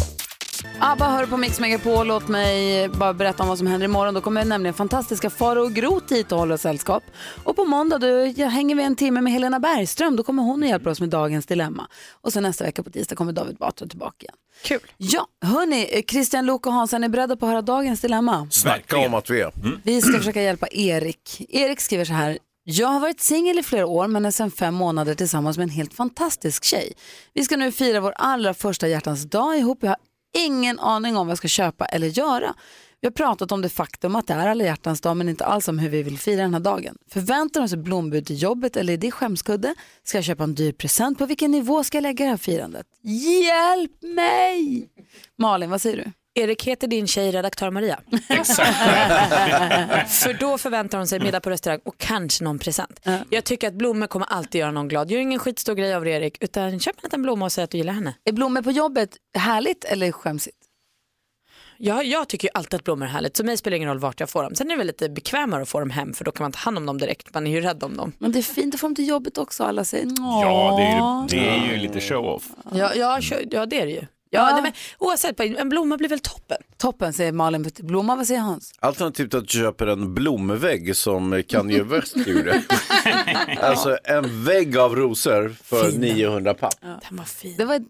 [0.79, 2.07] ABBA hör på Mix Megapol.
[2.07, 4.15] Låt mig bara berätta om vad som händer imorgon.
[4.15, 7.03] Då kommer nämligen fantastiska Faro och Groth hit och håller sällskap.
[7.45, 10.17] Och på måndag då hänger vi en timme med Helena Bergström.
[10.17, 11.87] Då kommer hon och hjälper oss med dagens dilemma.
[12.21, 14.35] Och sen nästa vecka på tisdag kommer David Batra tillbaka igen.
[14.65, 14.81] Kul.
[14.97, 18.49] Ja, hörni, Christian Luuk och Hans, är ni beredda på att höra dagens dilemma?
[18.51, 19.53] Snacka om att vi är.
[19.83, 21.47] Vi ska försöka hjälpa Erik.
[21.49, 22.39] Erik skriver så här.
[22.65, 25.71] Jag har varit singel i flera år men är sedan fem månader tillsammans med en
[25.71, 26.93] helt fantastisk tjej.
[27.35, 29.79] Vi ska nu fira vår allra första hjärtans dag ihop.
[29.83, 29.97] Jag har
[30.39, 32.55] ingen aning om vad jag ska köpa eller göra.
[33.01, 35.69] Vi har pratat om det faktum att det är alla hjärtans dag men inte alls
[35.69, 36.97] om hur vi vill fira den här dagen.
[37.11, 39.75] Förväntar de sig blombud till jobbet eller är det skämskudde?
[40.05, 41.19] Ska jag köpa en dyr present?
[41.19, 42.87] På vilken nivå ska jag lägga det här firandet?
[43.03, 44.89] Hjälp mig!
[45.39, 46.13] Malin, vad säger du?
[46.35, 48.01] Erik, heter din tjej redaktör Maria?
[48.29, 48.77] Exakt.
[50.09, 53.01] För då förväntar hon sig middag på restaurang och kanske någon present.
[53.31, 55.11] Jag tycker att blommor kommer alltid göra någon glad.
[55.11, 57.71] Gör ingen skitstor grej av det Erik, utan köp en liten blomma och säg att
[57.71, 58.15] du gillar henne.
[58.25, 60.57] Är blommor på jobbet härligt eller skämsigt?
[61.79, 63.99] Jag, jag tycker ju alltid att blommor är härligt så mig spelar det ingen roll
[63.99, 64.55] vart jag får dem.
[64.55, 66.59] Sen är det väl lite bekvämare att få dem hem för då kan man ta
[66.59, 67.35] hand om dem direkt.
[67.35, 68.13] Man är ju rädd om dem.
[68.19, 69.65] Men det är fint att få dem till jobbet också.
[69.65, 72.43] Alla säger Ja, det är ju, det är ju lite show-off.
[72.73, 73.21] Ja, ja,
[73.51, 74.07] ja det är det ju.
[74.35, 76.57] Ja, det, men, oavsett, en blomma blir väl toppen.
[76.77, 77.71] Toppen säger Malin.
[77.79, 78.73] Blomma, vad säger Hans?
[78.81, 82.63] Alternativt att du köper en blomvägg som Kanye West gjorde.
[83.61, 86.75] alltså en vägg av rosor för 900 papp.
[86.81, 87.55] Den var fin.
[87.59, 87.81] Det var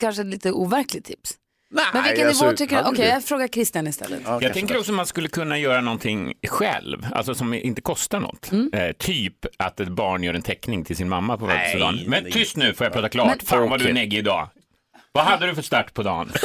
[0.00, 1.34] kanske ett lite overkligt tips.
[1.72, 2.88] Men vilken alltså, nivå tycker du?
[2.90, 3.08] Okej, det.
[3.12, 4.20] jag frågar Christian istället.
[4.40, 8.52] jag tänker också att man skulle kunna göra någonting själv, alltså som inte kostar något.
[8.52, 8.70] Mm.
[8.72, 12.00] Eh, typ att ett barn gör en teckning till sin mamma på födelsedagen.
[12.06, 12.32] Men nej.
[12.32, 13.26] tyst nu får jag prata klart.
[13.26, 14.48] Men- Fan vad du är neggig idag.
[15.12, 16.28] Vad hade du för start på dagen?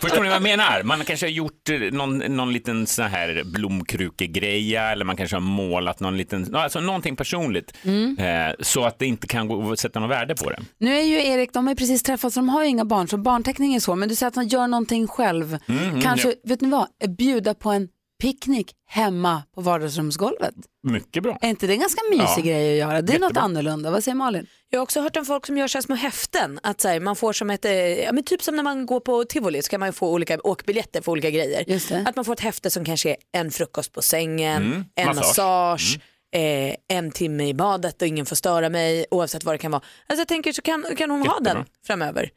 [0.00, 0.82] Förstår ni vad jag menar?
[0.82, 5.40] Man kanske har gjort eh, någon, någon liten sån här blomkrukegreja eller man kanske har
[5.40, 7.76] målat någon liten, alltså någonting personligt.
[7.82, 8.18] Mm.
[8.18, 10.58] Eh, så att det inte kan gå sätta något värde på det.
[10.78, 13.08] Nu är ju Erik, de har ju precis träffats, så de har ju inga barn,
[13.08, 13.94] så barnteckning är så.
[13.94, 15.58] Men du säger att han gör någonting själv.
[15.68, 16.34] Mm, Kanske, ja.
[16.44, 16.86] vet ni vad,
[17.18, 17.88] bjuda på en
[18.22, 20.54] picknick hemma på vardagsrumsgolvet.
[20.82, 21.38] Mycket bra.
[21.40, 22.42] Är inte det en ganska mysig Ja.
[22.42, 23.02] grej att göra?
[23.02, 23.42] Det är något Jättebra.
[23.42, 23.90] annorlunda.
[23.90, 24.46] Vad säger Malin?
[24.70, 26.60] Jag har också hört om folk som gör så här små häften.
[26.62, 29.00] Att så här, man får som ett, eh, ja, men typ som när man går
[29.00, 31.64] på tivoli så kan man få olika åkbiljetter för olika grejer.
[32.08, 35.20] Att man får ett häfte som kanske är en frukost på sängen, Mm, en massage.
[35.20, 35.98] massage,
[36.34, 39.82] eh, en timme i badet och ingen får störa mig oavsett vad det kan vara.
[40.06, 42.30] Alltså jag tänker så kan, kan hon ha den framöver.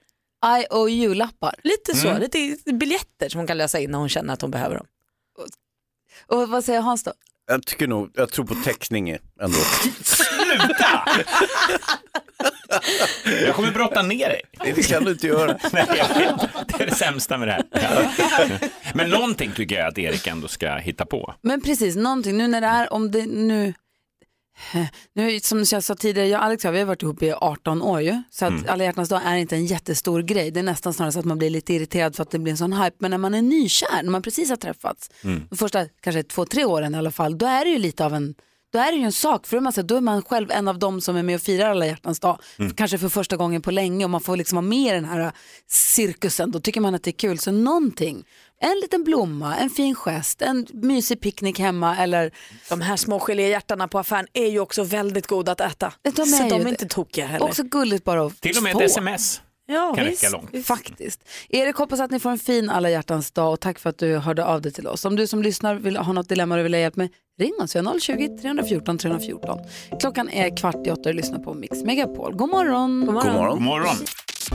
[0.45, 1.55] IOU-lappar.
[1.63, 2.21] Lite så, Mm.
[2.21, 4.85] lite biljetter som hon kan lösa in när hon känner att hon behöver dem.
[6.25, 7.11] Och vad säger Hans då?
[7.49, 9.09] Jag tycker nog, jag tror på teckning
[9.41, 9.57] ändå.
[13.45, 14.41] Jag kommer brotta ner dig.
[14.75, 15.57] Det kan du inte göra.
[15.73, 15.85] Nej.
[16.67, 18.59] Det är det sämsta med det här.
[18.93, 21.33] Men någonting tycker jag att Erik ändå ska hitta på.
[21.41, 22.37] Men precis, någonting.
[22.37, 23.73] Nu när det är, om det nu...
[25.15, 28.01] Nu, som jag sa tidigare, jag och Alex vi har varit ihop i 18 år
[28.01, 28.23] ju.
[28.29, 28.65] Så att Mm.
[28.67, 30.51] alla hjärtans dag är inte en jättestor grej.
[30.51, 32.57] Det är nästan snarare så att man blir lite irriterad för att det blir en
[32.57, 32.95] sån hype.
[32.99, 35.43] Men när man är nykär, när man precis har träffats, Mm.
[35.49, 38.13] de första kanske två, tre åren i alla fall, då är det ju lite av
[38.13, 38.35] en
[38.73, 41.01] då är det ju en sak, för man, då är man själv en av dem
[41.01, 42.39] som är med och firar alla hjärtans dag.
[42.59, 42.73] Mm.
[42.73, 45.31] Kanske för första gången på länge och man får liksom vara med i den här
[45.67, 46.51] cirkusen.
[46.51, 47.39] Då tycker man att det är kul.
[47.39, 48.23] Så någonting,
[48.61, 52.31] en liten blomma, en fin gest, en mysig picknick hemma eller...
[52.69, 55.93] De här små geléhjärtarna på affären är ju också väldigt goda att äta.
[56.01, 57.45] De är så ju de är inte tokiga heller.
[57.45, 58.79] Också gulligt bara att Till och med få.
[58.81, 60.23] ett sms Ja, kan visst.
[60.23, 60.65] räcka långt.
[60.67, 61.29] Faktiskt.
[61.49, 64.17] Erik, hoppas att ni får en fin alla hjärtans dag och tack för att du
[64.17, 65.05] hörde av dig till oss.
[65.05, 67.75] Om du som lyssnar vill ha något dilemma du vill ha hjälp med, ring oss.
[67.75, 69.59] Vi har 020-314 314.
[69.99, 72.35] Klockan är kvart i åtta och du lyssnar på Mix Megapol.
[72.35, 73.05] God morgon.
[73.05, 73.33] God morgon.
[73.33, 73.53] God morgon.
[73.57, 73.95] God morgon.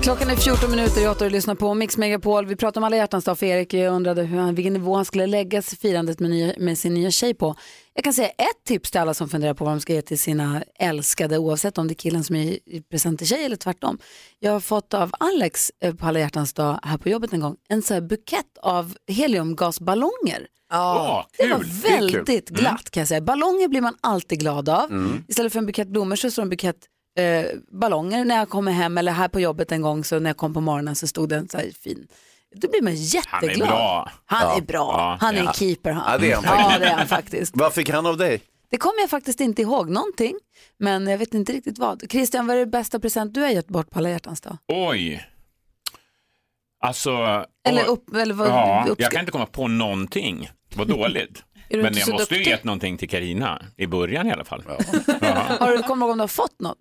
[0.01, 2.47] Klockan är 14 minuter i åtta och du lyssnar på Mix Megapol.
[2.47, 5.05] Vi pratar om alla hjärtans dag för Erik jag undrade hur han, vilken nivå han
[5.05, 7.55] skulle lägga firandet med, nya, med sin nya tjej på.
[7.95, 10.18] Jag kan säga ett tips till alla som funderar på vad de ska ge till
[10.18, 12.59] sina älskade oavsett om det är killen som är
[12.90, 13.99] present till tjej eller tvärtom.
[14.38, 17.57] Jag har fått av Alex eh, på alla hjärtans dag här på jobbet en gång
[17.68, 20.47] en så här bukett av heliumgasballonger.
[20.70, 21.53] Ja, Det kul.
[21.53, 22.61] var Det väldigt Mm.
[22.62, 23.20] glatt kan jag säga.
[23.20, 24.90] Ballonger blir man alltid glad av.
[24.90, 25.24] Mm.
[25.28, 26.76] Istället för en bukett blommor så står en bukett
[27.18, 27.46] eh,
[27.80, 30.54] ballonger när jag kommer hem eller här på jobbet en gång så när jag kom
[30.54, 32.06] på morgonen så stod det en så här fin.
[32.54, 33.68] Då blir man jätteglad.
[33.68, 34.10] bra.
[34.26, 34.56] Han Ja.
[34.56, 34.94] är bra.
[34.98, 35.16] Ja.
[35.20, 35.52] Han är en Ja.
[35.52, 36.12] keeper han.
[36.12, 36.80] Ja, det är han Ja, faktiskt.
[36.80, 37.52] det är han faktiskt.
[37.56, 38.40] Vad fick han av dig?
[38.70, 40.34] Det kommer jag faktiskt inte ihåg någonting.
[40.78, 42.10] Men jag vet inte riktigt vad.
[42.10, 44.56] Christian, vad är det bästa present du har gett bort på alla hjärtans dag?
[44.68, 45.26] Oj.
[46.80, 50.50] Alltså, Eller upp- eller vad- ja, jag kan inte komma på någonting.
[50.74, 51.44] Vad dåligt.
[51.68, 52.46] Är du Men jag måste ju duktig?
[52.52, 54.62] gett någonting till Karina i början i alla fall.
[54.66, 56.78] Har du kommit ihåg om du har fått något?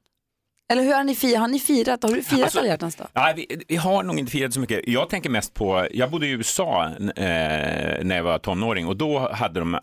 [0.71, 1.39] Eller hur har ni firat?
[1.41, 2.03] Har ni firat?
[2.03, 3.07] Har du firat Alltså- alla hjärtans dag?
[3.13, 4.79] Ja, vi, vi har nog inte firat så mycket.
[4.87, 6.93] Jag tänker mest på, jag bodde i USA eh,
[8.03, 9.79] när jag var tonåring och då hade de eh,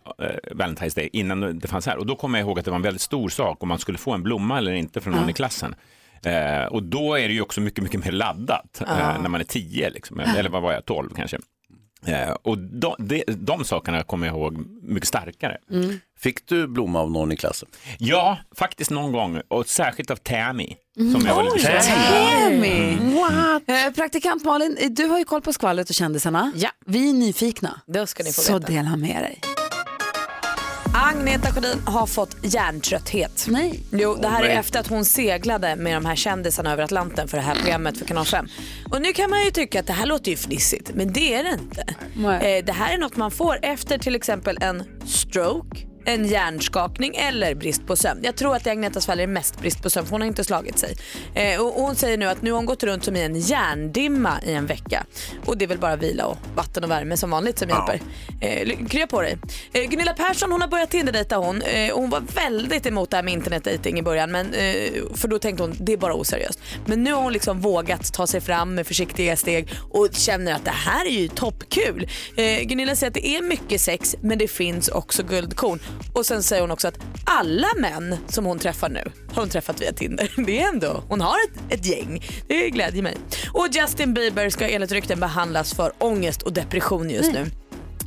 [0.52, 2.82] Valentine's Day innan det fanns här och då kommer jag ihåg att det var en
[2.82, 5.30] väldigt stor sak om man skulle få en blomma eller inte från någon Ja.
[5.30, 5.74] i klassen.
[6.24, 8.86] Eh, och då är det ju också mycket, mycket mer laddat Ja.
[9.00, 11.38] eh, när man är tio, liksom, eller vad var jag, tolv kanske.
[12.06, 15.56] Eh, och de, de, de sakerna kommer jag ihåg mycket starkare.
[16.18, 17.68] Fick du blomma av någon i klassen?
[17.98, 20.74] Ja, faktiskt någon gång och särskilt av Tammy.
[20.98, 21.12] Mm.
[21.12, 22.50] Som jag var lite kär i.
[22.50, 22.96] Tammy!
[23.86, 26.52] Eh, Praktikant Malin, du har ju koll på skvallret och kändisarna.
[26.56, 26.70] Ja.
[26.86, 27.80] Vi är nyfikna.
[27.86, 28.72] Då ska ni få Så veta.
[28.72, 29.40] dela med dig.
[30.94, 33.46] Agneta Sjödin har fått hjärntrötthet.
[33.48, 33.80] Nej.
[33.90, 37.36] Jo, det här är efter att hon seglade med de här kändisarna över Atlanten för
[37.36, 38.46] det här programmet för Kanal 5.
[38.90, 41.44] Och nu kan man ju tycka att det här låter ju fnissigt, men det är
[41.44, 41.84] det inte.
[42.46, 45.78] Eh, det här är något man får efter till exempel en stroke,
[46.08, 48.20] en hjärnskakning eller brist på sömn.
[48.22, 50.28] Jag tror att i Agnetas fall är det mest brist på sömn för hon har
[50.28, 50.96] inte slagit sig.
[51.34, 54.40] Eh, och hon säger nu att nu har hon gått runt som i en hjärndimma
[54.46, 55.06] i en vecka.
[55.46, 58.00] Och det är väl bara vila och vatten och värme som vanligt som hjälper.
[58.40, 59.38] Eh, krya på dig.
[59.72, 61.62] Eh, Gunilla Persson hon har börjat Tinder-dejta hon.
[61.62, 65.38] Eh, hon var väldigt emot det här med internetdejting i början men, eh, för då
[65.38, 66.60] tänkte hon det är bara oseriöst.
[66.86, 70.64] Men nu har hon liksom vågat ta sig fram med försiktiga steg och känner att
[70.64, 72.08] det här är ju toppkul.
[72.36, 75.78] Eh, Gunilla säger att det är mycket sex men det finns också guldkorn.
[76.12, 79.80] Och sen säger hon också att alla män som hon träffar nu har hon träffat
[79.80, 80.32] via Tinder.
[80.46, 82.24] Det är ändå, hon har ett, ett gäng.
[82.48, 83.16] Det glädjer mig.
[83.52, 87.46] Och Justin Bieber ska enligt rykten behandlas för ångest och depression just nu.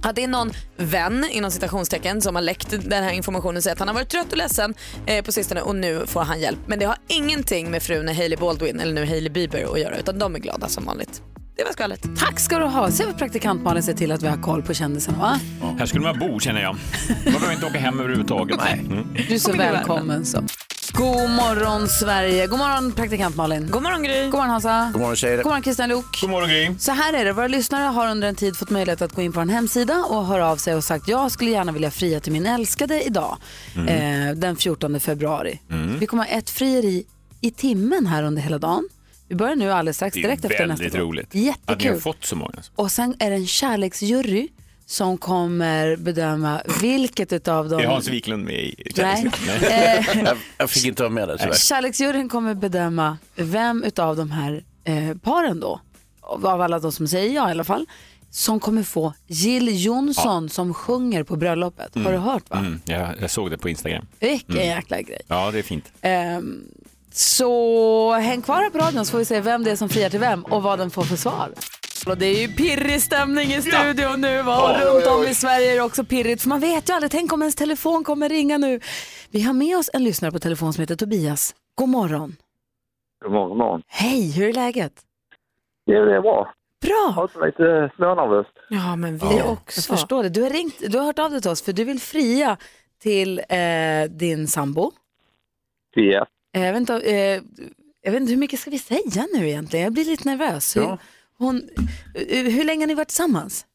[0.03, 3.79] Att det är någon vän inom citationstecken som har läckt den här informationen säger att
[3.79, 4.73] han har varit trött och ledsen
[5.05, 6.59] eh, på sistone och nu får han hjälp.
[6.65, 10.19] Men det har ingenting med frun Hailey Baldwin eller nu Hailey Bieber att göra utan
[10.19, 11.21] de är glada som vanligt.
[11.55, 12.01] Det var skvallret.
[12.17, 12.91] Tack ska du ha.
[12.91, 15.39] Se vad praktikant Malin ser till att vi har koll på kändisen va?
[15.79, 16.75] Här skulle man bo känner jag.
[17.25, 18.59] Man behöver inte åka hem överhuvudtaget.
[18.73, 19.07] Mm.
[19.27, 20.43] Du är så välkommen så.
[20.93, 22.47] God morgon Sverige.
[22.47, 23.67] God morgon praktikant Malin.
[23.71, 24.23] God morgon Gry.
[24.23, 24.89] God morgon Hansa.
[24.93, 25.37] God morgon tjejer.
[25.37, 26.21] God morgon Christian Luuk.
[26.21, 26.75] God morgon Gry.
[26.79, 29.33] Så här är det, våra lyssnare har under en tid fått möjlighet att gå in
[29.33, 32.31] på en hemsida och höra av sig och sagt jag skulle gärna vilja fria till
[32.31, 33.37] min älskade idag,
[33.75, 35.59] eh, den 14 februari.
[35.69, 35.99] Mm.
[35.99, 37.03] Vi kommer ha ett frieri
[37.41, 38.89] i timmen här under hela dagen.
[39.31, 41.09] Vi börjar nu alldeles strax, Det direkt är efter nästa väldigt gång.
[41.09, 42.01] roligt att ni har Jättekul.
[42.01, 42.53] fått så många.
[42.75, 44.47] Och sen är det en kärleksjury
[44.85, 47.79] som kommer bedöma vilket utav dem...
[47.79, 49.31] Är Hans Wiklund med i Nej.
[49.47, 50.07] Nej.
[50.25, 51.53] Jag, jag fick inte vara med där tyvärr.
[51.53, 55.79] Kärleksjuryn kommer bedöma vem utav de här eh, paren då,
[56.21, 57.85] av alla de som säger ja i alla fall,
[58.29, 61.95] som kommer få Jill Johnson som sjunger på bröllopet.
[61.95, 62.57] Har du hört va?
[62.57, 64.05] Mm, jag, jag såg det på Instagram.
[64.19, 64.67] Vilken Mm.
[64.67, 65.21] jäkla grej.
[65.27, 65.85] Ja, det är fint.
[66.01, 66.63] Ehm,
[67.13, 70.09] så häng kvar här på radion så får vi se vem det är som friar
[70.09, 71.49] till vem och vad den får för svar.
[72.07, 74.61] Och det är ju pirrig stämning i studion nu va?
[74.63, 75.29] och Oj, runt om oj.
[75.29, 78.03] i Sverige är det också pirrigt för man vet ju aldrig, tänk om ens telefon
[78.03, 78.79] kommer ringa nu.
[79.31, 81.55] Vi har med oss en lyssnare på telefon som heter Tobias.
[81.75, 82.35] God morgon.
[83.23, 83.81] God morgon, god morgon.
[83.87, 84.93] Hej, hur är läget?
[85.85, 86.53] Jo, det är bra.
[86.81, 87.03] Bra!
[87.07, 88.49] Jag har lite smånervöst.
[88.69, 89.57] Ja, men vi Jag
[89.87, 90.29] förstår det.
[90.29, 92.57] Du har, ringt, du har hört av dig till oss för du vill fria
[93.01, 94.91] till eh, din sambo.
[95.95, 96.25] Ja.
[96.55, 97.41] Eh, Jag vet, inte, eh,
[98.01, 99.83] jag vet inte, hur mycket ska vi säga nu egentligen?
[99.83, 100.77] Jag blir lite nervös.
[100.77, 100.97] Hur,
[101.37, 101.69] hon,
[102.15, 103.65] eh, hur länge har ni varit tillsammans?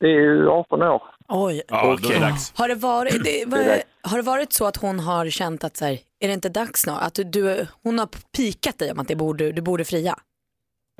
[0.00, 1.02] Det är ju 18 år.
[1.28, 1.62] Oj.
[1.68, 2.52] Ja, då är det dags.
[2.56, 5.84] Har det, varit, det, var, har det varit så att hon har känt att så
[5.84, 7.02] här, är det inte dags snart?
[7.02, 10.18] Att du, du, hon har pikat dig om att det borde, du borde fria?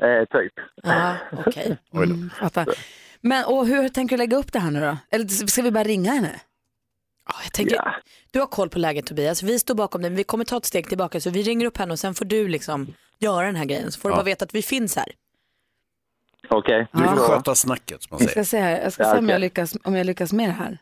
[0.02, 0.52] Eh, typ.
[0.82, 1.16] Ja,
[1.46, 1.76] okej.
[1.94, 2.66] Mm, fattar.
[3.20, 4.96] Men och hur tänker du lägga upp det här nu då?
[5.10, 6.40] Eller ska vi bara ringa henne?
[7.44, 7.96] Jag tänker,
[8.30, 10.64] Du har koll på läget Tobias, vi står bakom dig men vi kommer ta ett
[10.64, 13.64] steg tillbaka så vi ringer upp henne och sen får du liksom göra den här
[13.64, 14.16] grejen så får du Ja.
[14.16, 15.06] bara veta att vi finns här.
[16.50, 16.86] Okej.
[16.92, 17.16] Du får Ja.
[17.16, 18.44] sköta snacket som man Jag ska säger.
[18.44, 18.82] se, här.
[18.82, 19.40] Jag ska Ja, se om, jag okej.
[19.40, 20.78] lyckas, om jag lyckas med det här.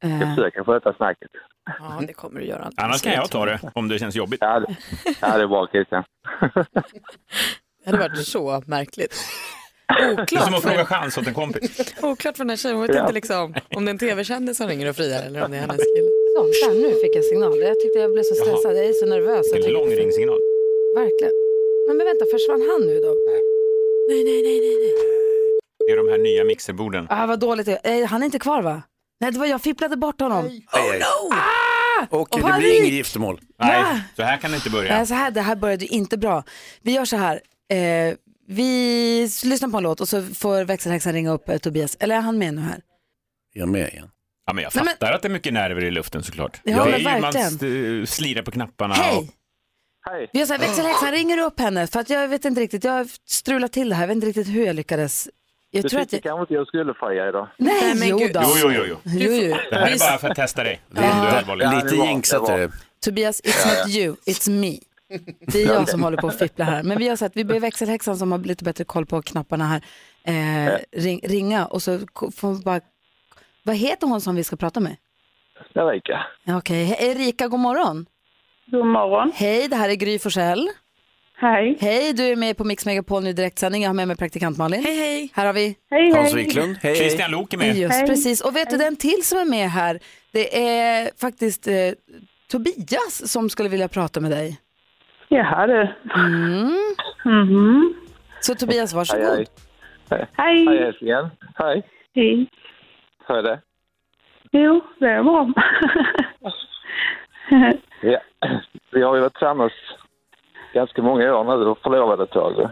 [0.00, 1.30] Jag Eh, försöker sköta snacket.
[1.78, 2.70] Ja, det kommer du göra.
[2.76, 4.38] Annars kan jag ta det om det känns jobbigt.
[4.40, 4.76] Ja, det,
[5.20, 6.04] ja, det är bra Christian.
[7.84, 9.14] Det hade varit så märkligt.
[9.88, 11.94] Det är som Oklart att fråga för, chans åt en kompis.
[12.02, 13.00] oklart för den här tjejen, hon vet Ja.
[13.02, 15.60] inte liksom om det är en tv-kändis som ringer och friar eller om det är
[15.60, 16.08] hennes kille.
[16.36, 17.60] så, där, nu fick jag signal.
[17.60, 18.44] Jag tyckte jag blev så Jaha.
[18.46, 18.76] stressad.
[18.78, 19.46] Jag är så nervös.
[19.50, 20.38] Jag En tycker- lång ringsignal.
[20.96, 21.32] Verkligen.
[21.86, 23.12] Nej, men vänta, försvann han nu då?
[24.08, 24.76] Nej, nej, nej, nej.
[24.84, 24.94] nej.
[25.86, 27.06] Det är de här nya mixerborden.
[27.10, 28.00] Ah, vad dåligt det är.
[28.02, 28.82] Eh, Han är inte kvar va?
[29.20, 30.44] Nej, det var jag fipplade bort honom.
[30.46, 31.02] Aj, aj.
[31.02, 32.06] Ah!
[32.10, 33.40] Okej, Vad det blir inget giftermål.
[33.58, 33.84] Nej,
[34.16, 34.96] så här kan det inte börja.
[34.96, 36.44] Nej, så här, det här började inte bra.
[36.82, 37.40] Vi gör så här.
[37.70, 38.14] Eh,
[38.46, 41.96] vi lyssnar på en låt och så får växelhäxan ringa upp eh, Tobias.
[42.00, 42.80] Eller är han med nu här?
[43.54, 44.10] Är jag med igen?
[44.46, 46.60] Ja, men jag Nej, fattar att det är mycket nerver i luften såklart.
[46.64, 47.46] Ja, det men är ju, man verkligen.
[47.46, 48.94] st- slirar på knapparna.
[48.94, 49.16] Hej!
[49.18, 49.24] Och,
[50.10, 50.30] Hej.
[50.32, 52.92] Vi gör så här, växelhäxan ringer upp henne för att jag vet inte riktigt, jag
[52.92, 55.28] har strulat till det här, jag vet inte riktigt hur jag lyckades.
[55.70, 56.32] Jag Du tror att tyckte jag...
[56.36, 57.48] kanske inte jag skulle fria idag?
[57.58, 58.32] Nej, Nej, men jo gud.
[58.32, 58.42] då.
[58.44, 58.96] jo, jo, jo, jo.
[59.04, 59.56] Jo, jo.
[59.70, 60.80] Det här är bara för att testa dig.
[60.90, 61.12] Det är Ja.
[61.26, 61.64] ändå allvarligt.
[61.64, 62.72] Ja, det Lite var- jinxat det var- är det.
[63.04, 64.78] Tobias, it's not you, it's me.
[65.40, 66.82] Det är jag som håller på att fippla här.
[66.82, 69.64] Men vi har så att vi ber växelhäxan som har lite bättre koll på knapparna
[69.64, 69.82] här
[70.26, 71.98] eh, ring, ringa och så
[72.36, 72.80] får vi bara...
[73.62, 74.96] Vad heter hon som vi ska prata med?
[75.74, 76.26] Erika.
[76.48, 78.06] Okej, He- Erika, god morgon.
[78.66, 79.32] God morgon.
[79.34, 80.68] Hej, det här är Gry Forssell.
[81.36, 81.76] Hej.
[81.80, 83.82] Hej, du är med på Mix Megapol nu i direktsändning.
[83.82, 84.84] Jag har med mig praktikant Malin.
[84.84, 85.30] Hej, hej.
[85.34, 86.44] Här har vi Hej, Hans hej.
[86.44, 86.96] Wiklund, hej hej.
[86.96, 87.76] Christian Lok är med.
[87.76, 88.06] Just Hej.
[88.06, 88.40] precis.
[88.40, 90.00] Och vet du, den till som är med här,
[90.32, 91.74] det är faktiskt eh,
[92.50, 94.58] Tobias som skulle vilja prata med dig.
[95.28, 95.88] Jaha du.
[96.14, 96.72] Mm.
[97.24, 97.94] Mhm.
[98.40, 99.24] Så Tobias, varsågod.
[99.26, 99.46] hej.
[100.10, 100.66] Hej, Hej.
[100.66, 101.30] hej älsklingen.
[101.54, 101.82] Hej.
[102.14, 102.46] Hej.
[103.26, 103.60] Hur är det?
[104.52, 105.48] Jo, det är bra.
[108.02, 108.18] Ja.
[108.90, 109.72] Vi har ju varit tillsammans
[110.74, 112.70] ganska många år nu och förlovade ett tag.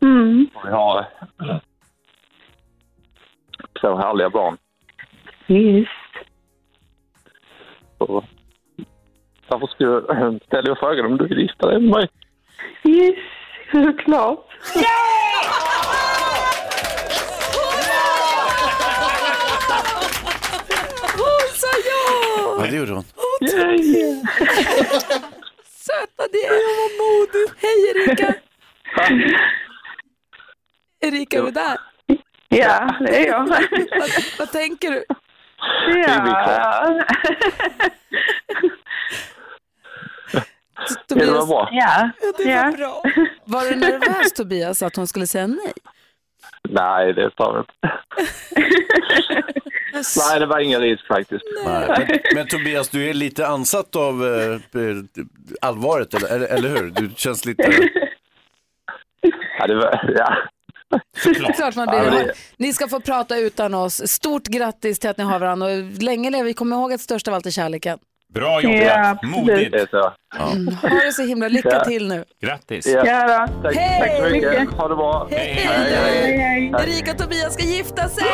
[0.00, 0.46] mm.
[0.54, 1.06] Och vi har
[3.80, 4.56] två härliga barn.
[5.46, 5.90] Visst.
[7.98, 8.24] Och
[9.48, 12.08] därför skulle jag ställa frågan om du vill gifta dig med mig.
[12.84, 13.16] Yes,
[13.72, 14.44] såklart.
[21.16, 22.56] Hon sa ja!
[22.58, 23.04] Ja, det gjorde hon.
[25.64, 27.54] Söta det, vad modigt.
[27.62, 28.34] Hej Erika!
[31.00, 31.78] Erika, är du där?
[32.48, 33.46] Ja, det är jag.
[33.48, 33.60] Vad,
[34.38, 35.04] vad tänker du?
[36.06, 37.00] Ja.
[41.08, 41.68] Tobias, Det var bra.
[41.72, 42.10] Ja.
[42.38, 43.02] det var bra.
[43.44, 45.72] Var du nervös Tobias att hon skulle säga nej?
[46.68, 47.98] Nej, det tar vi inte.
[50.30, 51.44] Nej, det var ingen risk faktiskt.
[51.64, 51.88] Nej.
[52.08, 54.96] Men, men Tobias, du är lite ansatt av eh, eh,
[55.60, 56.90] allvaret, eller, eller, eller hur?
[56.90, 57.90] Du känns lite...
[59.58, 60.36] Ja, det var, ja.
[61.54, 62.10] Klart man blir Ja, det.
[62.24, 64.08] det- Ni ska få prata utan oss.
[64.08, 66.54] Stort grattis till att ni har varandra och länge lever vi.
[66.54, 67.98] Kom ihåg att störst av allt är kärleken.
[68.34, 69.72] Bra jobbat, Ja, modigt.
[69.72, 70.12] Det är så.
[70.52, 70.74] Mm.
[70.82, 71.84] Ha det så himla, lycka Ja.
[71.84, 72.24] till nu.
[72.42, 72.86] Grattis.
[72.86, 73.06] Ja.
[73.06, 73.62] Ja då.
[73.62, 74.00] Tack, Hej!
[74.00, 74.70] tack så mycket.
[74.78, 75.28] Ha det bra.
[75.30, 76.38] Hej, Hej, hej.
[76.38, 76.72] hej.
[76.82, 78.24] Erika och Tobias ska gifta sig!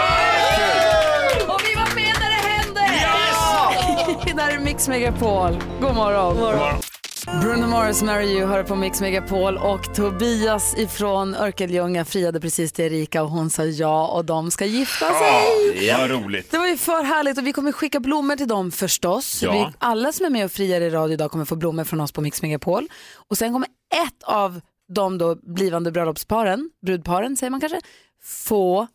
[1.49, 2.81] Och vi var med när det hände!
[2.95, 4.35] Yes!
[4.37, 5.57] Där är Mix Megapol.
[5.81, 6.35] God morgon.
[6.35, 6.75] God morgon.
[7.27, 12.85] Bruno Mars, Marry You, hör på Mix Megapol och Tobias ifrån Örkelljunga friade precis till
[12.85, 15.87] Erika och hon sa ja och de ska gifta sig.
[15.87, 16.51] Ja, vad roligt.
[16.51, 19.43] Det var ju för härligt och vi kommer skicka blommor till dem förstås.
[19.43, 19.53] Ja.
[19.53, 22.13] Vi, alla som är med och friar i radio idag kommer få blommor från oss
[22.13, 22.89] på Mix Megapol.
[23.29, 23.69] Och sen kommer
[24.07, 24.61] ett av
[24.95, 27.81] de då blivande bröllopsparen, brudparen säger man kanske,
[28.23, 28.87] få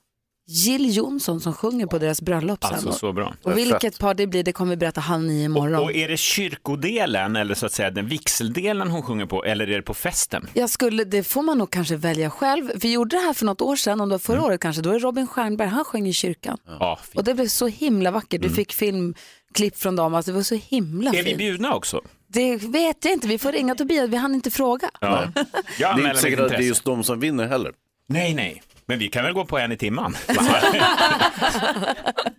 [0.52, 2.74] Jill Johnson som sjunger på deras bröllop sen.
[2.74, 3.34] Alltså så bra.
[3.44, 5.84] och vilket par det blir det kommer vi berätta halv nio imorgon.
[5.84, 9.76] Och är det kyrkodelen eller så att säga den vigseldelen hon sjunger på eller är
[9.76, 10.48] det på festen?
[10.54, 12.72] Jag skulle, det får man nog kanske välja själv.
[12.76, 14.90] Vi gjorde det här för något år sedan, om det var förra året kanske, då
[14.90, 16.58] är Robin Stjernberg, han sjöng i kyrkan.
[16.80, 18.42] Ja, Och det blev så himla vackert.
[18.42, 21.38] Du fick filmklipp från dem, alltså det var så himla Är vi fint.
[21.38, 22.02] bjudna också?
[22.28, 24.90] Det vet jag inte, vi får ringa Tobias, vi hann inte fråga.
[25.02, 25.24] Ja.
[25.80, 27.72] Jag Det är inte säkert att det är just de som vinner heller.
[28.08, 28.62] Nej, nej.
[28.90, 30.18] Men vi kan väl gå på en i timman?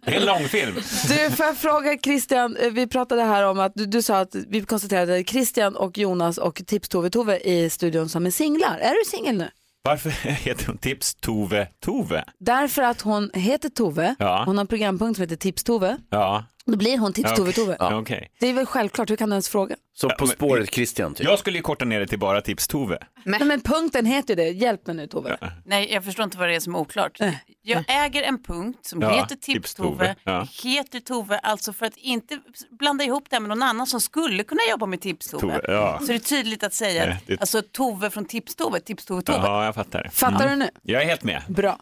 [0.04, 0.74] det är en långfilm.
[1.08, 4.34] Du, får jag fråga Christian, eh, vi pratade här om att du, du sa att
[4.48, 8.78] vi konstaterade Christian och Jonas och Tips-Tove-Tove i studion som är singlar.
[8.78, 9.50] Är du singel nu?
[9.82, 12.24] Varför heter hon Tips Tove Tove?
[12.40, 14.42] Därför att hon heter Tove, Ja.
[14.46, 15.96] hon har en programpunkt som heter Tips-Tove.
[16.10, 16.44] Ja.
[16.70, 17.76] Då blir hon Tips-Tove-Tove.
[17.78, 18.30] Ja, okej.
[18.40, 19.76] Det är väl självklart, hur kan du ens fråga?
[19.94, 21.26] Så På spåret Christian, typ.
[21.26, 22.98] Jag skulle ju korta ner det till bara Tips Tove.
[23.24, 23.44] Nej.
[23.44, 25.38] men punkten heter ju det, hjälp mig nu Tove.
[25.66, 27.18] Nej, jag förstår inte vad det är som är oklart.
[27.62, 30.14] Jag äger en punkt som Ja, heter Tips-Tove.
[30.14, 30.14] Tips-Tove.
[30.24, 30.46] Ja.
[30.62, 32.38] Heter Tove, alltså för att inte
[32.78, 35.40] blanda ihop det med någon annan som skulle kunna jobba med Tips-Tove.
[35.40, 35.98] Tove, ja.
[36.00, 39.40] Så det är tydligt att säga, Nej, det- alltså Tove från Tips-Tove, Tips-Tove-Tove.
[39.46, 40.08] Ja, jag fattar.
[40.12, 40.68] Fattar du nu?
[40.82, 41.42] Jag är helt med.
[41.48, 41.78] Bra.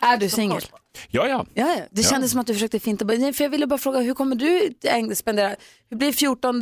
[0.00, 0.62] Är du singel?
[1.10, 1.46] Ja, ja.
[1.54, 1.84] Ja, ja.
[1.90, 2.08] Det Ja.
[2.08, 3.06] kändes som att du försökte finta.
[3.08, 5.56] För jag ville bara fråga, hur kommer du ägna- spendera,
[5.90, 6.60] hur blir 14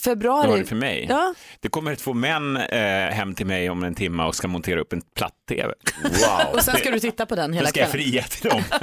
[0.00, 0.42] februari?
[0.46, 1.06] Det var det för mig.
[1.08, 1.34] Ja.
[1.60, 2.80] Det kommer två män eh,
[3.14, 5.74] hem till mig om en timme och ska montera upp en platt-tv.
[6.02, 6.54] Wow.
[6.54, 8.06] Och sen ska du titta på den Då hela ska jag kvällen.
[8.06, 8.62] fria till dem.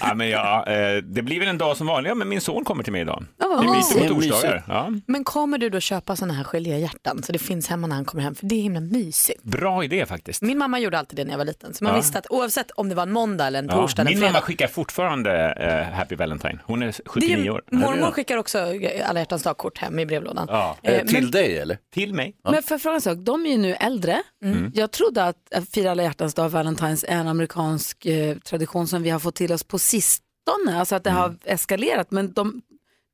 [0.00, 2.08] ja, men ja, eh, det blir väl en dag som vanligt.
[2.08, 3.24] Ja, men min son kommer till mig idag.
[3.38, 3.94] Vad det är mysigt.
[3.94, 4.62] mysigt på torsdagar.
[4.68, 4.90] Ja.
[5.06, 8.24] Men kommer du då köpa sådana här geléhjärtan så det finns hemma när han kommer
[8.24, 8.34] hem?
[8.34, 9.42] För det är himla mysigt.
[9.42, 10.42] Bra idé faktiskt.
[10.42, 11.74] Min mamma gjorde alltid det när jag var liten.
[11.74, 11.96] Så man Ja.
[12.00, 14.66] visste att oavsett om det var en måndag eller en Ja, torsdag min mamma skickar
[14.68, 16.58] fortfarande eh, Happy Valentine.
[16.64, 17.62] Hon är Det 79 är, år.
[17.70, 18.58] mormor skickar också
[19.04, 20.46] alla hjärtans dag-kort hem i brevlådan.
[20.50, 20.76] Ja.
[20.82, 21.78] Eh, Eh, till men- dig eller?
[21.94, 22.36] Till mig.
[22.44, 24.22] Men för fråga en sak, de är ju nu äldre.
[24.44, 24.72] Mm.
[24.74, 29.02] Jag trodde att att fira alla hjärtans dag, Valentine's, är en amerikansk eh, tradition som
[29.02, 30.78] vi har fått till oss på sistone.
[30.78, 31.22] Alltså att det Mm.
[31.22, 32.10] har eskalerat.
[32.10, 32.62] Men de,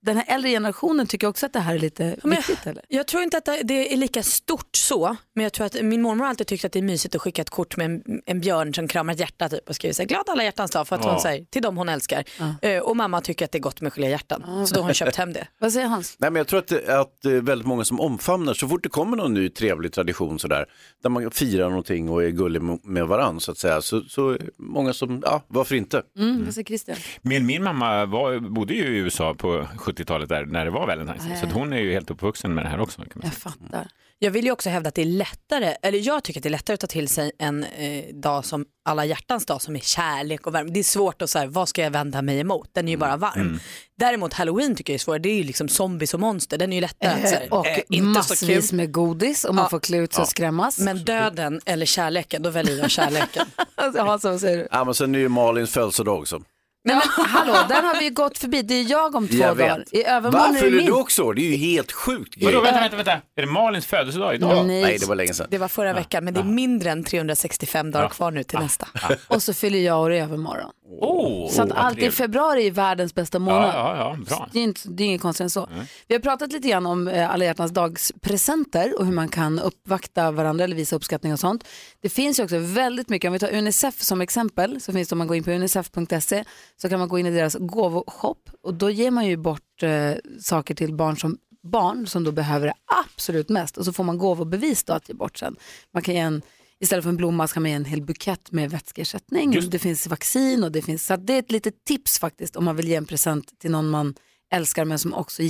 [0.06, 2.84] den här äldre generationen tycker också att det här är lite viktigt eller?
[2.88, 6.24] Jag tror inte att det- är lika stort så, men jag tror att min mormor
[6.24, 8.74] har alltid tyckt att det är mysigt att skicka ett kort med en, en björn
[8.74, 11.04] som kramar ett hjärta typ, och skriver så här, glad alla hjärtans dag för att
[11.04, 11.10] Ja.
[11.10, 12.24] hon säger till dem hon älskar.
[12.62, 15.16] Eh, och mamma tycker att det är gott med geléhjärtan, så då har hon köpt
[15.16, 15.48] hem det.
[15.60, 16.16] Vad säger Hans?
[16.18, 18.82] Nej, men jag tror att, det- att det är väldigt många som omfamnar så fort
[18.82, 20.66] det kommer någon ny trevlig tradition sådär,
[21.02, 24.92] där man firar någonting och är gullig med- varandra så att säga, så, så många
[24.92, 26.02] som, ja, varför inte?
[26.18, 26.96] Mm, vad säger Christian?
[27.22, 29.66] Men min mamma var, bodde ju i USA på
[29.96, 32.64] 70-talet där, när det var Valentine's Day, så att hon är ju helt uppvuxen med
[32.64, 32.96] det här också.
[33.02, 33.88] Kan man Jag fattar.
[34.18, 36.50] Jag vill ju också hävda att det är lättare, eller jag tycker att det är
[36.50, 40.46] lättare att ta till sig en eh, dag som alla hjärtans dag som är kärlek
[40.46, 40.70] och värme.
[40.70, 42.68] Det är svårt att säga, vad ska jag vända mig emot?
[42.72, 43.40] Den är ju bara varm.
[43.40, 43.58] Mm.
[43.98, 46.76] Däremot halloween tycker jag är svårare, det är ju liksom zombies och monster, den är
[46.76, 47.42] ju lättare att säga.
[47.46, 48.48] Eh, och eh, inte så kul.
[48.48, 49.68] massvis med godis och man Ja.
[49.68, 50.78] får klä ut sig och skrämmas.
[50.78, 53.46] Men döden eller kärleken, då väljer jag kärleken.
[53.96, 54.68] Hans, vad säger du?
[54.70, 56.42] Ja, men sen är ju Malins födelsedag också.
[56.86, 58.62] Nej, men, hallå, den har vi ju gått förbi.
[58.62, 59.84] Det är jag om två Jag dagar.
[59.90, 60.86] I övermorgon är Varför det är min.
[60.86, 61.32] du också?
[61.32, 62.34] Det är ju helt sjukt.
[62.44, 63.12] Vadå, vänta, vänta, vänta.
[63.12, 64.56] Är det Malins födelsedag idag?
[64.56, 64.62] Ja.
[64.62, 65.46] Nej, det var länge sedan.
[65.50, 68.08] Det var förra veckan, men det är mindre än 365 dagar Ja.
[68.08, 68.88] kvar nu till nästa.
[69.28, 70.70] Och så fyller jag år i övermorgon.
[71.00, 72.14] Oh, Så att vad allt i trevligt.
[72.16, 73.62] februari är världens bästa månad.
[73.74, 74.48] Ja, ja, ja, bra.
[74.52, 75.68] Det är, inte, det är inget konstigt än så.
[76.08, 79.58] Vi har pratat lite grann om eh, alla hjärtans dags presenter och hur man kan
[79.58, 81.64] uppvakta varandra eller visa uppskattning och sånt.
[82.02, 85.14] Det finns ju också väldigt mycket, om vi tar Unicef som exempel, så finns det
[85.14, 86.44] om man går in på unicef.se
[86.76, 90.12] så kan man gå in i deras gåvoshop och då ger man ju bort eh,
[90.40, 92.74] saker till barn som barn som då behöver det
[93.04, 95.56] absolut mest och så får man gåvobevis då att ge bort sen.
[95.92, 96.42] Man kan ge en
[96.78, 99.52] Istället för en blomma så kan man ge en hel bukett med vätskeersättning.
[99.52, 99.70] Just.
[99.70, 102.76] Det finns vaccin och det finns, så det är ett litet tips faktiskt om man
[102.76, 104.14] vill ge en present till någon man
[104.52, 105.42] älskar men som också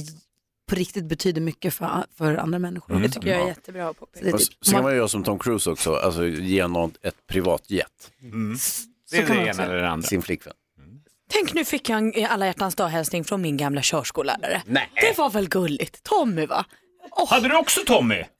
[0.68, 2.91] på riktigt betyder mycket för, för andra människor.
[2.91, 3.03] Mm.
[3.03, 5.09] Det tycker jag är jättebra att Så det är Och typ- så kan man göra
[5.09, 8.12] som Tom Cruise också, alltså ge någon ett privatjet.
[8.22, 8.57] Mm.
[9.11, 10.09] Det är kan det ena eller det andra.
[10.09, 10.55] Sin flickvän.
[11.33, 14.62] Tänk nu fick jag en alla hjärtans dag-hälsning från min gamla körskollärare.
[14.66, 14.91] Nej.
[14.95, 16.03] Det var väl gulligt.
[16.03, 16.64] Tommy va?
[17.29, 18.24] Hade du också Tommy?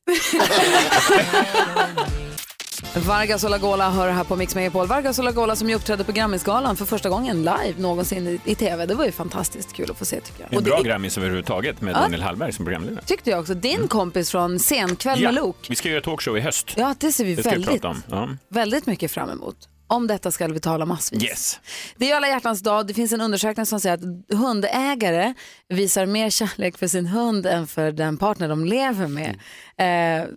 [3.07, 4.87] Vargas och Lagola hör här på Mix Megapol.
[4.87, 8.55] Vargas och Lagola som ju uppträdde på Grammisgalan för första gången live någonsin i, i
[8.55, 8.87] tv.
[8.87, 10.53] Det var ju fantastiskt kul att få se tycker jag.
[10.53, 11.99] En Och bra det Grammis överhuvudtaget med Ja.
[12.01, 13.05] Daniel Hallberg som programledare.
[13.05, 13.55] tyckte jag också.
[13.55, 15.67] Din kompis från Scenkväll Ja, med Lok.
[15.69, 16.75] vi ska göra talkshow i höst.
[16.77, 18.03] Ja, det ser vi Det vi väldigt, prata om.
[18.11, 18.29] Ja.
[18.49, 19.57] väldigt mycket fram emot.
[19.89, 21.23] Om detta ska vi tala massvis.
[21.23, 21.61] Yes.
[21.97, 22.87] Det är alla hjärtans dag.
[22.87, 25.35] Det finns en undersökning som säger att hundägare
[25.69, 29.39] visar mer kärlek för sin hund än för den partner de lever med.
[29.77, 30.29] Eh,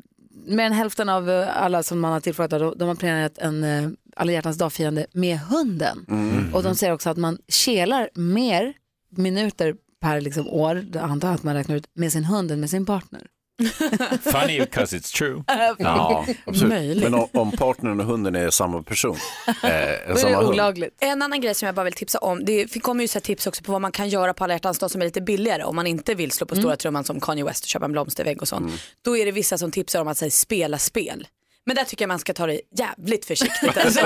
[0.48, 4.32] mer än hälften av alla som man har tillfrågat de, har planerat en eh, alla
[4.32, 6.06] hjärtans dag-firande med hunden.
[6.10, 6.54] Mm.
[6.54, 8.74] Och de säger också att man kelar mer
[9.10, 12.86] minuter per liksom, år, antar att man räknar ut, med sin hund än med sin
[12.86, 13.28] partner.
[14.24, 15.44] Funny because it's true.
[15.80, 16.70] Ja, absolut.
[16.74, 17.04] Möjligt.
[17.04, 19.18] Men om, om partnern och hunden är samma person.
[19.64, 20.50] Eh, är samma det hund.
[20.50, 20.96] olagligt.
[21.00, 23.48] En annan grej som jag bara vill tipsa om, det kommer ju så här tips
[23.48, 25.76] också på vad man kan göra på alla hjärtans dag som är lite billigare om
[25.76, 28.48] man inte vill slå på stora trumman som Kanye West och köpa en blomstervägg och
[28.48, 28.82] sånt.
[29.02, 31.28] Då är det vissa som tipsar om att säga, spela spel.
[31.66, 34.00] Men där tycker jag man ska ta det jävligt försiktigt alltså.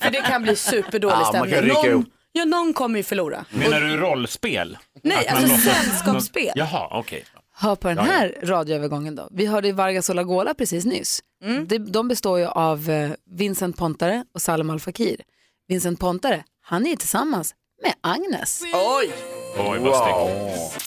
[0.00, 1.54] För det kan bli superdålig Ja, man stämning.
[1.54, 3.44] kan rycka någon, ja, någon kommer ju förlora.
[3.50, 4.78] Menar du rollspel?
[5.02, 6.52] Nej, alltså sällskapsspel.
[6.54, 7.24] Jaha, okej.
[7.58, 8.10] Hör på den Ja, ja.
[8.12, 9.28] här radioövergången då.
[9.30, 11.20] Vi hörde ju Vargas och Lagola precis nyss.
[11.66, 15.20] De, de består ju av eh, Vincent Pontare och Salem Al Fakir.
[15.68, 18.62] Vincent Pontare, han är ju tillsammans med Agnes.
[18.74, 19.10] Oj!
[19.58, 20.86] Oj, vad snyggt.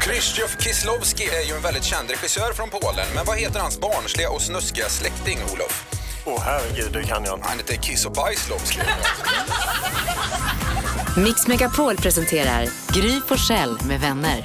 [0.00, 3.06] Krzysztof Kieslowski är ju en väldigt känd regissör från Polen.
[3.14, 5.86] Men vad heter hans barnsliga och snuskiga släkting, Olof?
[6.26, 7.48] Åh herregud, det kan jag inte.
[7.48, 8.80] Han heter Kiss och Bajslowski.
[11.16, 14.44] Mix Megapol presenterar Gry Forssell med vänner.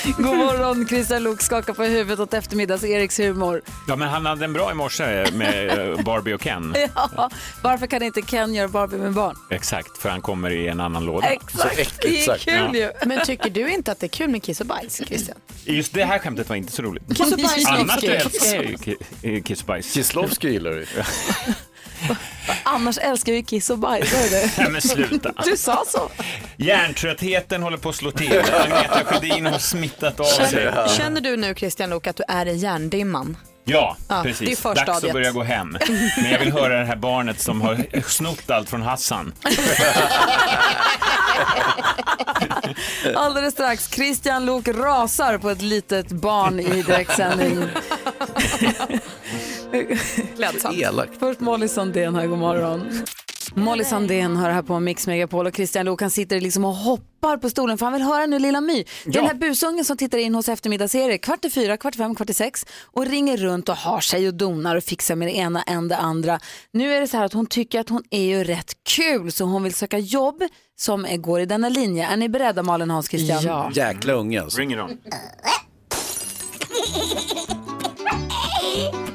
[0.16, 3.62] God morgon, Christian Luuk skakar på huvudet åt eftermiddags-Eriks humor.
[3.88, 6.74] Ja, men han hade en bra i morse med eh, Barbie och Ken.
[7.16, 7.30] Ja,
[7.62, 9.36] varför kan inte Ken göra Barbie med barn?
[9.50, 11.26] Exakt, för han kommer i en annan låda.
[11.28, 12.90] Exakt, det är kul ju.
[13.06, 15.36] Men tycker du inte att det är kul med kiss och bajs, Christian?
[15.64, 17.16] Just det här skämtet var inte så roligt.
[17.16, 18.76] Kiss och bajs, Annars älskar
[19.22, 19.92] jag Kiss och Bajs.
[19.94, 20.86] Kislovski gillar du.
[22.62, 24.50] Annars älskar vi kiss och bajs, hör du?
[24.58, 25.32] Nej men sluta.
[25.44, 26.10] Du sa så.
[26.56, 28.32] Hjärntröttheten håller på att slå till.
[28.60, 30.50] Agneta Sjödin har smittat av sig.
[30.50, 33.36] Känner, känner du nu, Christian Luuk, att du är i hjärndimman?
[33.64, 34.60] Ja, Ja, precis.
[34.62, 35.76] det är Dags att börja gå hem.
[36.16, 39.32] Men jag vill höra det här barnet som har snott allt från Hassan.
[43.14, 47.58] Alldeles strax, Christian Luuk rasar på ett litet barn i direktsändning.
[50.36, 50.78] Klädsamt.
[50.78, 51.12] Elakt.
[51.18, 52.90] Först Molly Sandén här, god morgon.
[53.54, 57.36] Molly Sandén hör här på Mix Megapol och Christian Luuk han sitter liksom och hoppar
[57.36, 58.84] på stolen för han vill höra nu Lilla My.
[59.04, 61.98] Det är den här busungen som tittar in hos eftermiddagsserie kvart i fyra, kvart i
[61.98, 65.28] fem, kvart i sex och ringer runt och har sig och donar och fixar med
[65.28, 66.40] det ena än det andra.
[66.72, 69.44] Nu är det så här att hon tycker att hon är ju rätt kul så
[69.44, 70.42] hon vill söka jobb
[70.76, 72.06] som går i denna linje.
[72.06, 73.42] Är ni beredda Malin Hans Christian?
[73.42, 73.70] Ja.
[73.74, 74.56] Jäkla unge alltså.
[74.56, 74.98] Bring it on.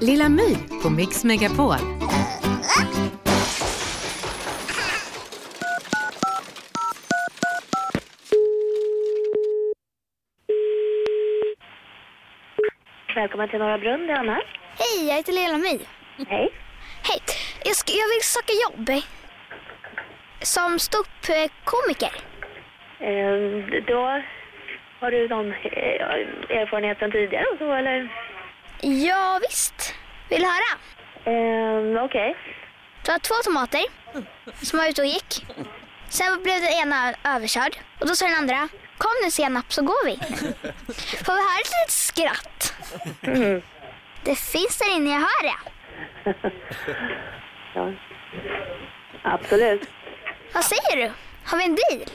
[0.02, 1.76] Lilla My på Mix Megapol.
[13.16, 14.42] Välkommen till Norra Brunn, det är Anna.
[14.78, 15.80] Hej, jag heter Lilla My.
[16.28, 16.50] Hej.
[17.04, 17.22] Hej,
[17.66, 19.02] jag, ska, jag vill söka jobb.
[20.42, 22.14] Som ståuppkomiker.
[23.00, 24.22] Eh, då
[25.00, 28.10] har du någon eh, erfarenhet sedan tidigare och så, eller?
[28.82, 29.94] Ja, visst.
[30.30, 30.80] Vill du höra?
[31.26, 32.36] Eh, Okej.
[33.06, 33.82] Det var två tomater
[34.66, 35.46] som var ute och gick.
[36.10, 40.06] Sen blev den ena överkörd och då sa den andra Kom nu senap så går
[40.06, 40.16] vi.
[41.26, 42.74] Får vi höra ett litet skratt?
[44.24, 45.56] Det finns där inne, jag hör det.
[47.76, 47.92] Ja.
[49.24, 49.90] Absolut.
[50.54, 51.12] Vad säger du?
[51.46, 52.10] Har vi en deal?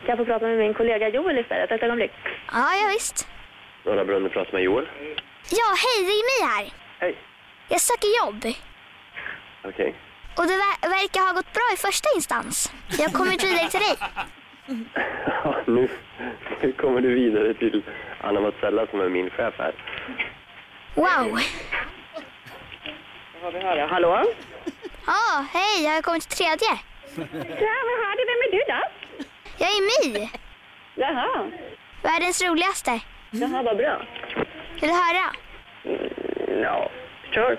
[0.00, 2.12] Kan jag få prata med min kollega Joel istället ett ögonblick?
[2.52, 3.28] Ja, ja visst.
[3.84, 4.88] Norra Brunn pratar med Joel.
[5.50, 6.72] Ja, hej, det är mig här.
[6.98, 7.16] Hej.
[7.68, 8.54] Jag söker jobb.
[9.64, 9.94] Okej.
[10.36, 12.72] Och det ver- verkar ha gått bra i första instans.
[12.98, 13.96] Jag har kommit vidare till dig.
[15.44, 15.88] Ja, nu,
[16.62, 17.82] nu kommer du vidare till
[18.20, 19.74] Anna Matsella som är min chef här.
[20.94, 21.40] Wow.
[23.34, 23.86] Vad har vi höra?
[23.86, 24.24] Hallå?
[25.06, 26.68] Ja, hej, jag har kommit till tredje.
[27.60, 28.24] Ja, vad har du?
[28.30, 28.80] Vem är du då?
[29.58, 30.28] Jag är My.
[30.94, 31.50] Jaha.
[32.02, 33.00] Världens roligaste.
[33.30, 34.06] Jaha, vad bra.
[34.80, 35.34] Vill du höra?
[36.62, 36.90] Ja,
[37.34, 37.58] sure.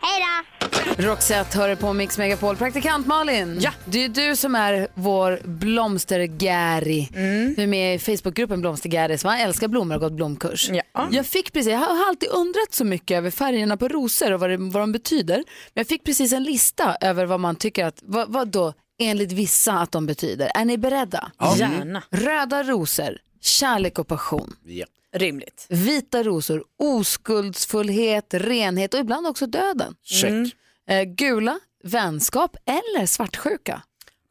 [0.00, 0.56] Hej då!
[0.98, 2.56] Roxette hör på Mix Megapol.
[2.56, 3.70] Praktikant Malin, ja.
[3.84, 7.08] det är du som är vår blomstergäri.
[7.56, 10.70] Du är med i Facebookgruppen Blomstergäri som älskar blommor och gått blomkurs.
[11.10, 14.50] Jag fick precis, jag har alltid undrat så mycket över färgerna på rosor och vad,
[14.50, 15.36] det, vad de betyder.
[15.36, 15.44] Men
[15.74, 19.72] jag fick precis en lista över vad man tycker att, vad, vad då enligt vissa
[19.72, 20.50] att de betyder.
[20.54, 21.30] Är ni beredda?
[21.56, 22.02] Gärna.
[22.10, 24.56] Röda rosor, kärlek och passion.
[24.64, 24.86] Ja.
[25.12, 25.66] Rimligt.
[25.68, 29.94] Vita rosor, oskuldsfullhet, renhet och ibland också döden.
[30.02, 30.30] Check.
[30.30, 30.50] Mm.
[30.88, 33.82] Eh, gula, vänskap eller svartsjuka.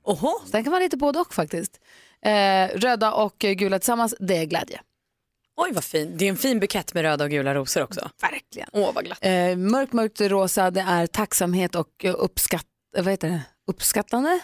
[0.04, 0.40] Oho.
[0.46, 1.80] Så den kan vara lite både och faktiskt.
[2.22, 4.82] Eh, röda och gula tillsammans, det är glädje.
[5.58, 6.18] Oj vad fin.
[6.18, 8.10] Det är en fin bukett med röda och gula rosor också.
[8.22, 8.70] Verkligen.
[8.72, 9.20] Åh vad glatt.
[9.22, 12.66] Eh, mörkt, mörkt rosa, det är tacksamhet och uppskatt,
[12.98, 13.42] vad heter det?
[13.68, 14.40] uppskattande?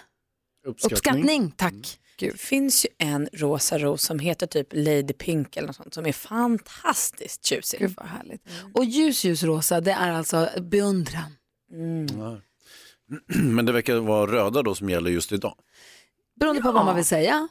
[0.66, 2.00] Uppskattning, tack.
[2.30, 6.06] Det finns ju en rosa ros som heter typ Lady Pink eller något sånt som
[6.06, 7.80] är fantastiskt tjusig.
[7.80, 8.42] Gud vad härligt.
[8.74, 11.36] Och ljus, ljus rosa, det är alltså beundran.
[12.18, 12.42] Ja.
[13.36, 15.56] Men det verkar vara röda då som gäller just idag.
[16.40, 17.48] Beroende på vad man vill säga.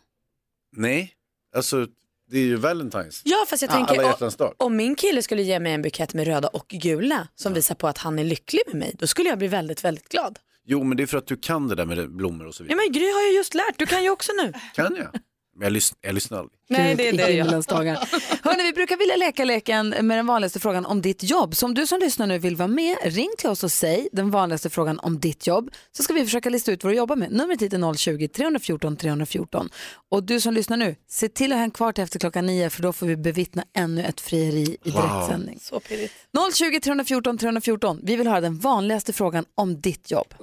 [0.77, 1.13] Nej,
[1.57, 1.87] alltså
[2.31, 3.21] det är ju Valentine's.
[3.25, 4.55] Ja fast jag Ja, tänker dag.
[4.57, 7.89] om min kille skulle ge mig en bukett med röda och gula som visar på
[7.89, 10.39] att han är lycklig med mig då skulle jag bli väldigt väldigt glad.
[10.71, 12.65] Jo, men det är för att du kan det där med blommor och så Ja
[12.65, 12.77] vidare.
[12.87, 14.53] men Gry har ju just lärt, du kan ju också nu.
[14.75, 15.09] Kan jag?
[15.57, 16.61] Men jag, lys- jag lyssnar aldrig.
[16.69, 17.47] Nej, det är det i jag.
[18.43, 21.57] Hörrni, vi brukar vilja leka leken med den vanligaste frågan om ditt jobb.
[21.57, 24.31] Så om du som lyssnar nu vill vara med, ring till oss och säg den
[24.31, 25.71] vanligaste frågan om ditt jobb.
[25.97, 27.33] Så ska vi försöka lista ut vad du jobbar med.
[27.33, 29.69] Numret hit är 020-314 314.
[30.11, 32.71] Och du som lyssnar nu, se till att ha en kvar till efter klockan nio
[32.71, 35.03] för då får vi bevittna ännu ett frieri i Wow.
[35.03, 35.59] direktsändning.
[35.61, 36.15] Så pirrigt.
[36.55, 38.01] 020 314 314.
[38.03, 40.35] Vi vill höra den vanligaste frågan om ditt jobb.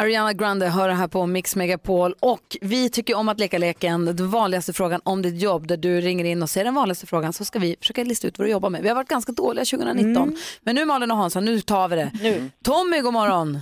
[0.00, 4.30] Ariana Grande hör här på Mix Megapol och vi tycker om att leka leken, den
[4.30, 7.44] vanligaste frågan om ditt jobb där du ringer in och säger den vanligaste frågan så
[7.44, 8.82] ska vi försöka lista ut vad du jobbar med.
[8.82, 12.10] Vi har varit ganska dåliga 2019 men nu Malin och Hansson, nu tar vi det.
[12.64, 13.58] Tommy, god morgon.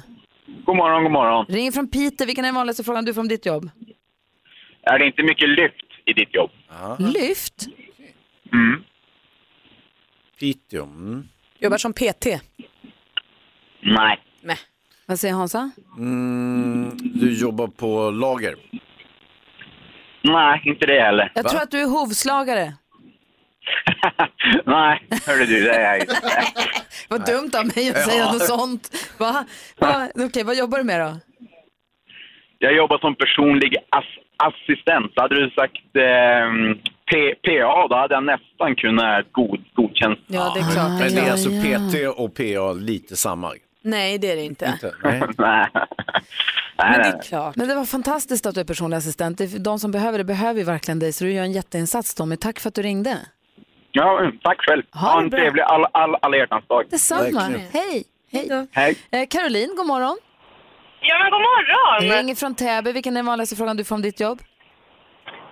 [0.67, 1.47] God morgon, god morgon.
[1.49, 3.71] Ringer från Piteå, vilken är den vanligaste frågan du får om ditt jobb?
[4.83, 6.51] Är det inte mycket lyft i ditt jobb?
[6.99, 7.67] Lyft?
[8.53, 8.83] Mm.
[10.41, 10.85] Piteå.
[10.85, 11.29] Mm.
[11.59, 12.27] Jobbar som PT.
[13.81, 14.23] Nej.
[14.41, 14.59] Nej.
[15.09, 15.71] Vad säger Hansa?
[15.99, 18.55] Mm, du jobbar på lager.
[20.23, 21.33] Nej, inte det heller.
[21.35, 22.73] Jag tror att du är hovslagare.
[24.67, 26.15] Nej, hörru du, det är jag inte.
[27.09, 28.33] Vad dumt av mig att säga Ja.
[28.33, 28.91] något sånt.
[29.19, 29.45] Va?
[29.79, 30.09] Va?
[30.27, 31.17] Okej, vad jobbar du med då?
[32.59, 35.13] Jag jobbar som personlig ass- assistent.
[35.17, 36.83] Hade du sagt eh,
[37.13, 40.19] P- PA, då hade jag nästan kunnat god, godkänt.
[40.27, 41.01] Ja, det är klart.
[41.01, 43.53] Men det är alltså PT och PA lite samma.
[43.91, 44.67] Nej det är det inte.
[44.67, 44.95] Inte?
[45.05, 45.23] Nej.
[45.39, 45.67] Nej.
[46.77, 47.57] Men det är klart.
[47.57, 49.41] Men det var fantastiskt att du är personlig assistent.
[49.65, 52.37] De som behöver det behöver ju verkligen dig, så du gör en jätteinsats Tommy.
[52.37, 53.19] Tack för att du ringde.
[53.93, 54.83] Ja, tack själv.
[54.93, 55.39] Ha Ha det en bra.
[55.41, 56.85] trevlig all, all, alla hjärtans dag.
[56.91, 57.41] Detsamma.
[57.73, 58.05] Hej.
[58.33, 58.69] Hej.
[58.73, 58.97] Hej.
[59.11, 60.19] Eh, Caroline, god morgon.
[61.01, 62.19] Ja, men god morgon.
[62.19, 62.93] Ringer från Täby.
[62.93, 64.39] Vilken är den vanligaste frågan du får om ditt jobb?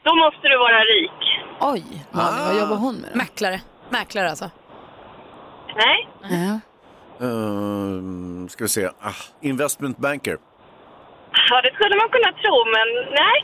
[0.05, 1.11] Då måste du vara rik.
[1.61, 3.19] Oj, Malin, vad jobbar hon med då?
[3.19, 3.61] Mäklare.
[3.91, 4.51] Mäklare alltså.
[5.77, 6.09] Nej.
[6.23, 6.61] Ja.
[7.21, 8.87] Ehm, ska vi se.
[8.87, 10.37] Ah, investment banker.
[11.51, 12.89] Ja, det skulle man kunna tro, men
[13.23, 13.39] nej.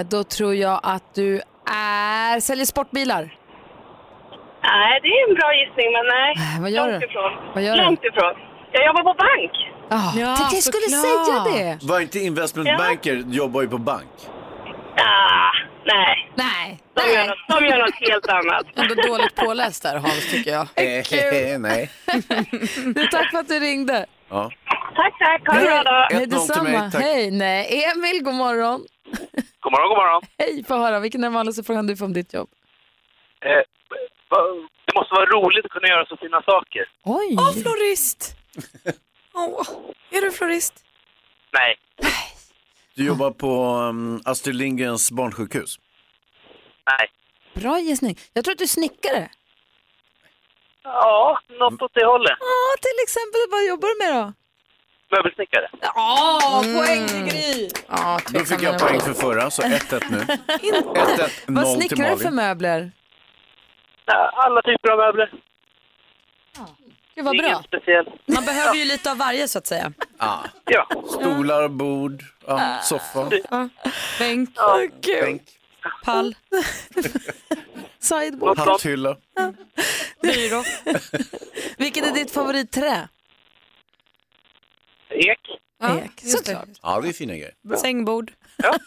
[0.00, 2.40] Eh, då tror jag att du är...
[2.40, 3.36] säljer sportbilar.
[4.62, 6.30] Nej, det är en bra gissning, men nej.
[6.56, 7.06] Äh, vad gör Långt du?
[7.06, 7.32] ifrån.
[7.54, 7.82] Vad gör du?
[7.82, 8.34] Långt ifrån.
[8.72, 9.52] Jag jobbar på bank.
[9.90, 11.46] Ah, Ja, tänkte jag skulle såklart.
[11.52, 11.86] säga det.
[11.86, 12.76] Var inte investment Ja.
[12.78, 14.08] banker jobbar ju på bank?
[14.96, 15.39] Ah,
[15.84, 16.30] nej.
[16.34, 16.80] Nej.
[16.94, 18.66] De gör något, de gör något helt annat.
[18.76, 20.62] Ändå dåligt påläst där Hans tycker jag.
[20.62, 21.90] Eh, nej.
[22.94, 24.06] Du, tack för att du ringde.
[24.28, 24.50] Ja.
[24.96, 25.48] Tack, tack.
[25.48, 26.08] Ha en bra dag.
[26.10, 27.02] Hej 1-0 till mig, tack.
[27.02, 27.30] Hej.
[27.30, 28.80] Nej, Emil, god morgon.
[29.60, 30.22] God morgon, god morgon.
[30.38, 31.00] Hej, få höra.
[31.00, 32.48] Vilken är den vanligaste frågan du får om ditt jobb?
[33.44, 33.50] Eh,
[34.30, 36.84] va- det måste vara roligt att kunna göra så fina saker.
[37.04, 37.36] Oj!
[37.38, 38.36] Åh, florist!
[39.34, 39.62] Åh,
[40.10, 40.74] är du florist?
[41.52, 41.76] Nej.
[42.94, 45.78] Du jobbar på um, Astrid Lindgrens barnsjukhus.
[46.86, 47.08] Nej.
[47.54, 48.18] Bra gissning.
[48.32, 49.30] Jag tror att du är snickare.
[50.82, 52.36] Ja, något åt det hållet.
[52.40, 53.40] Ja, till exempel.
[53.50, 54.32] Vad jobbar du med då?
[55.16, 55.70] Möbelsnickare.
[55.80, 57.68] Ja, poäng till Gry.
[57.88, 60.18] Ja, Då fick jag poäng för förra, så 1-1 nu.
[60.18, 62.34] 1-1, Vad 0 till snickrar du för Malin.
[62.34, 62.92] möbler?
[64.32, 65.32] Alla typer av möbler.
[67.20, 67.46] Gud vad bra.
[67.48, 68.08] Inget speciellt.
[68.26, 69.92] Man behöver ju lite av varje så att säga.
[70.18, 70.44] Ja.
[70.64, 70.86] Ja.
[71.08, 73.30] Stolar, bord, ja, soffa.
[74.18, 74.50] Bänk,
[75.20, 75.42] Bänk.
[76.04, 76.34] pall,
[77.98, 79.16] sideboard, Hatthylla.
[80.22, 80.64] byrå.
[81.78, 83.08] Vilket är ditt favoritträ?
[85.10, 85.38] Ek.
[86.04, 86.68] Ek, såklart.
[86.82, 87.52] Ja, det är fina grejer.
[87.76, 88.32] Sängbord.
[88.56, 88.78] Ja.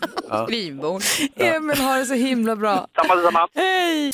[0.48, 1.02] Skrivbord.
[1.36, 2.88] Emil har det så himla bra.
[2.96, 3.48] Samma, samma.
[3.56, 4.14] Hej!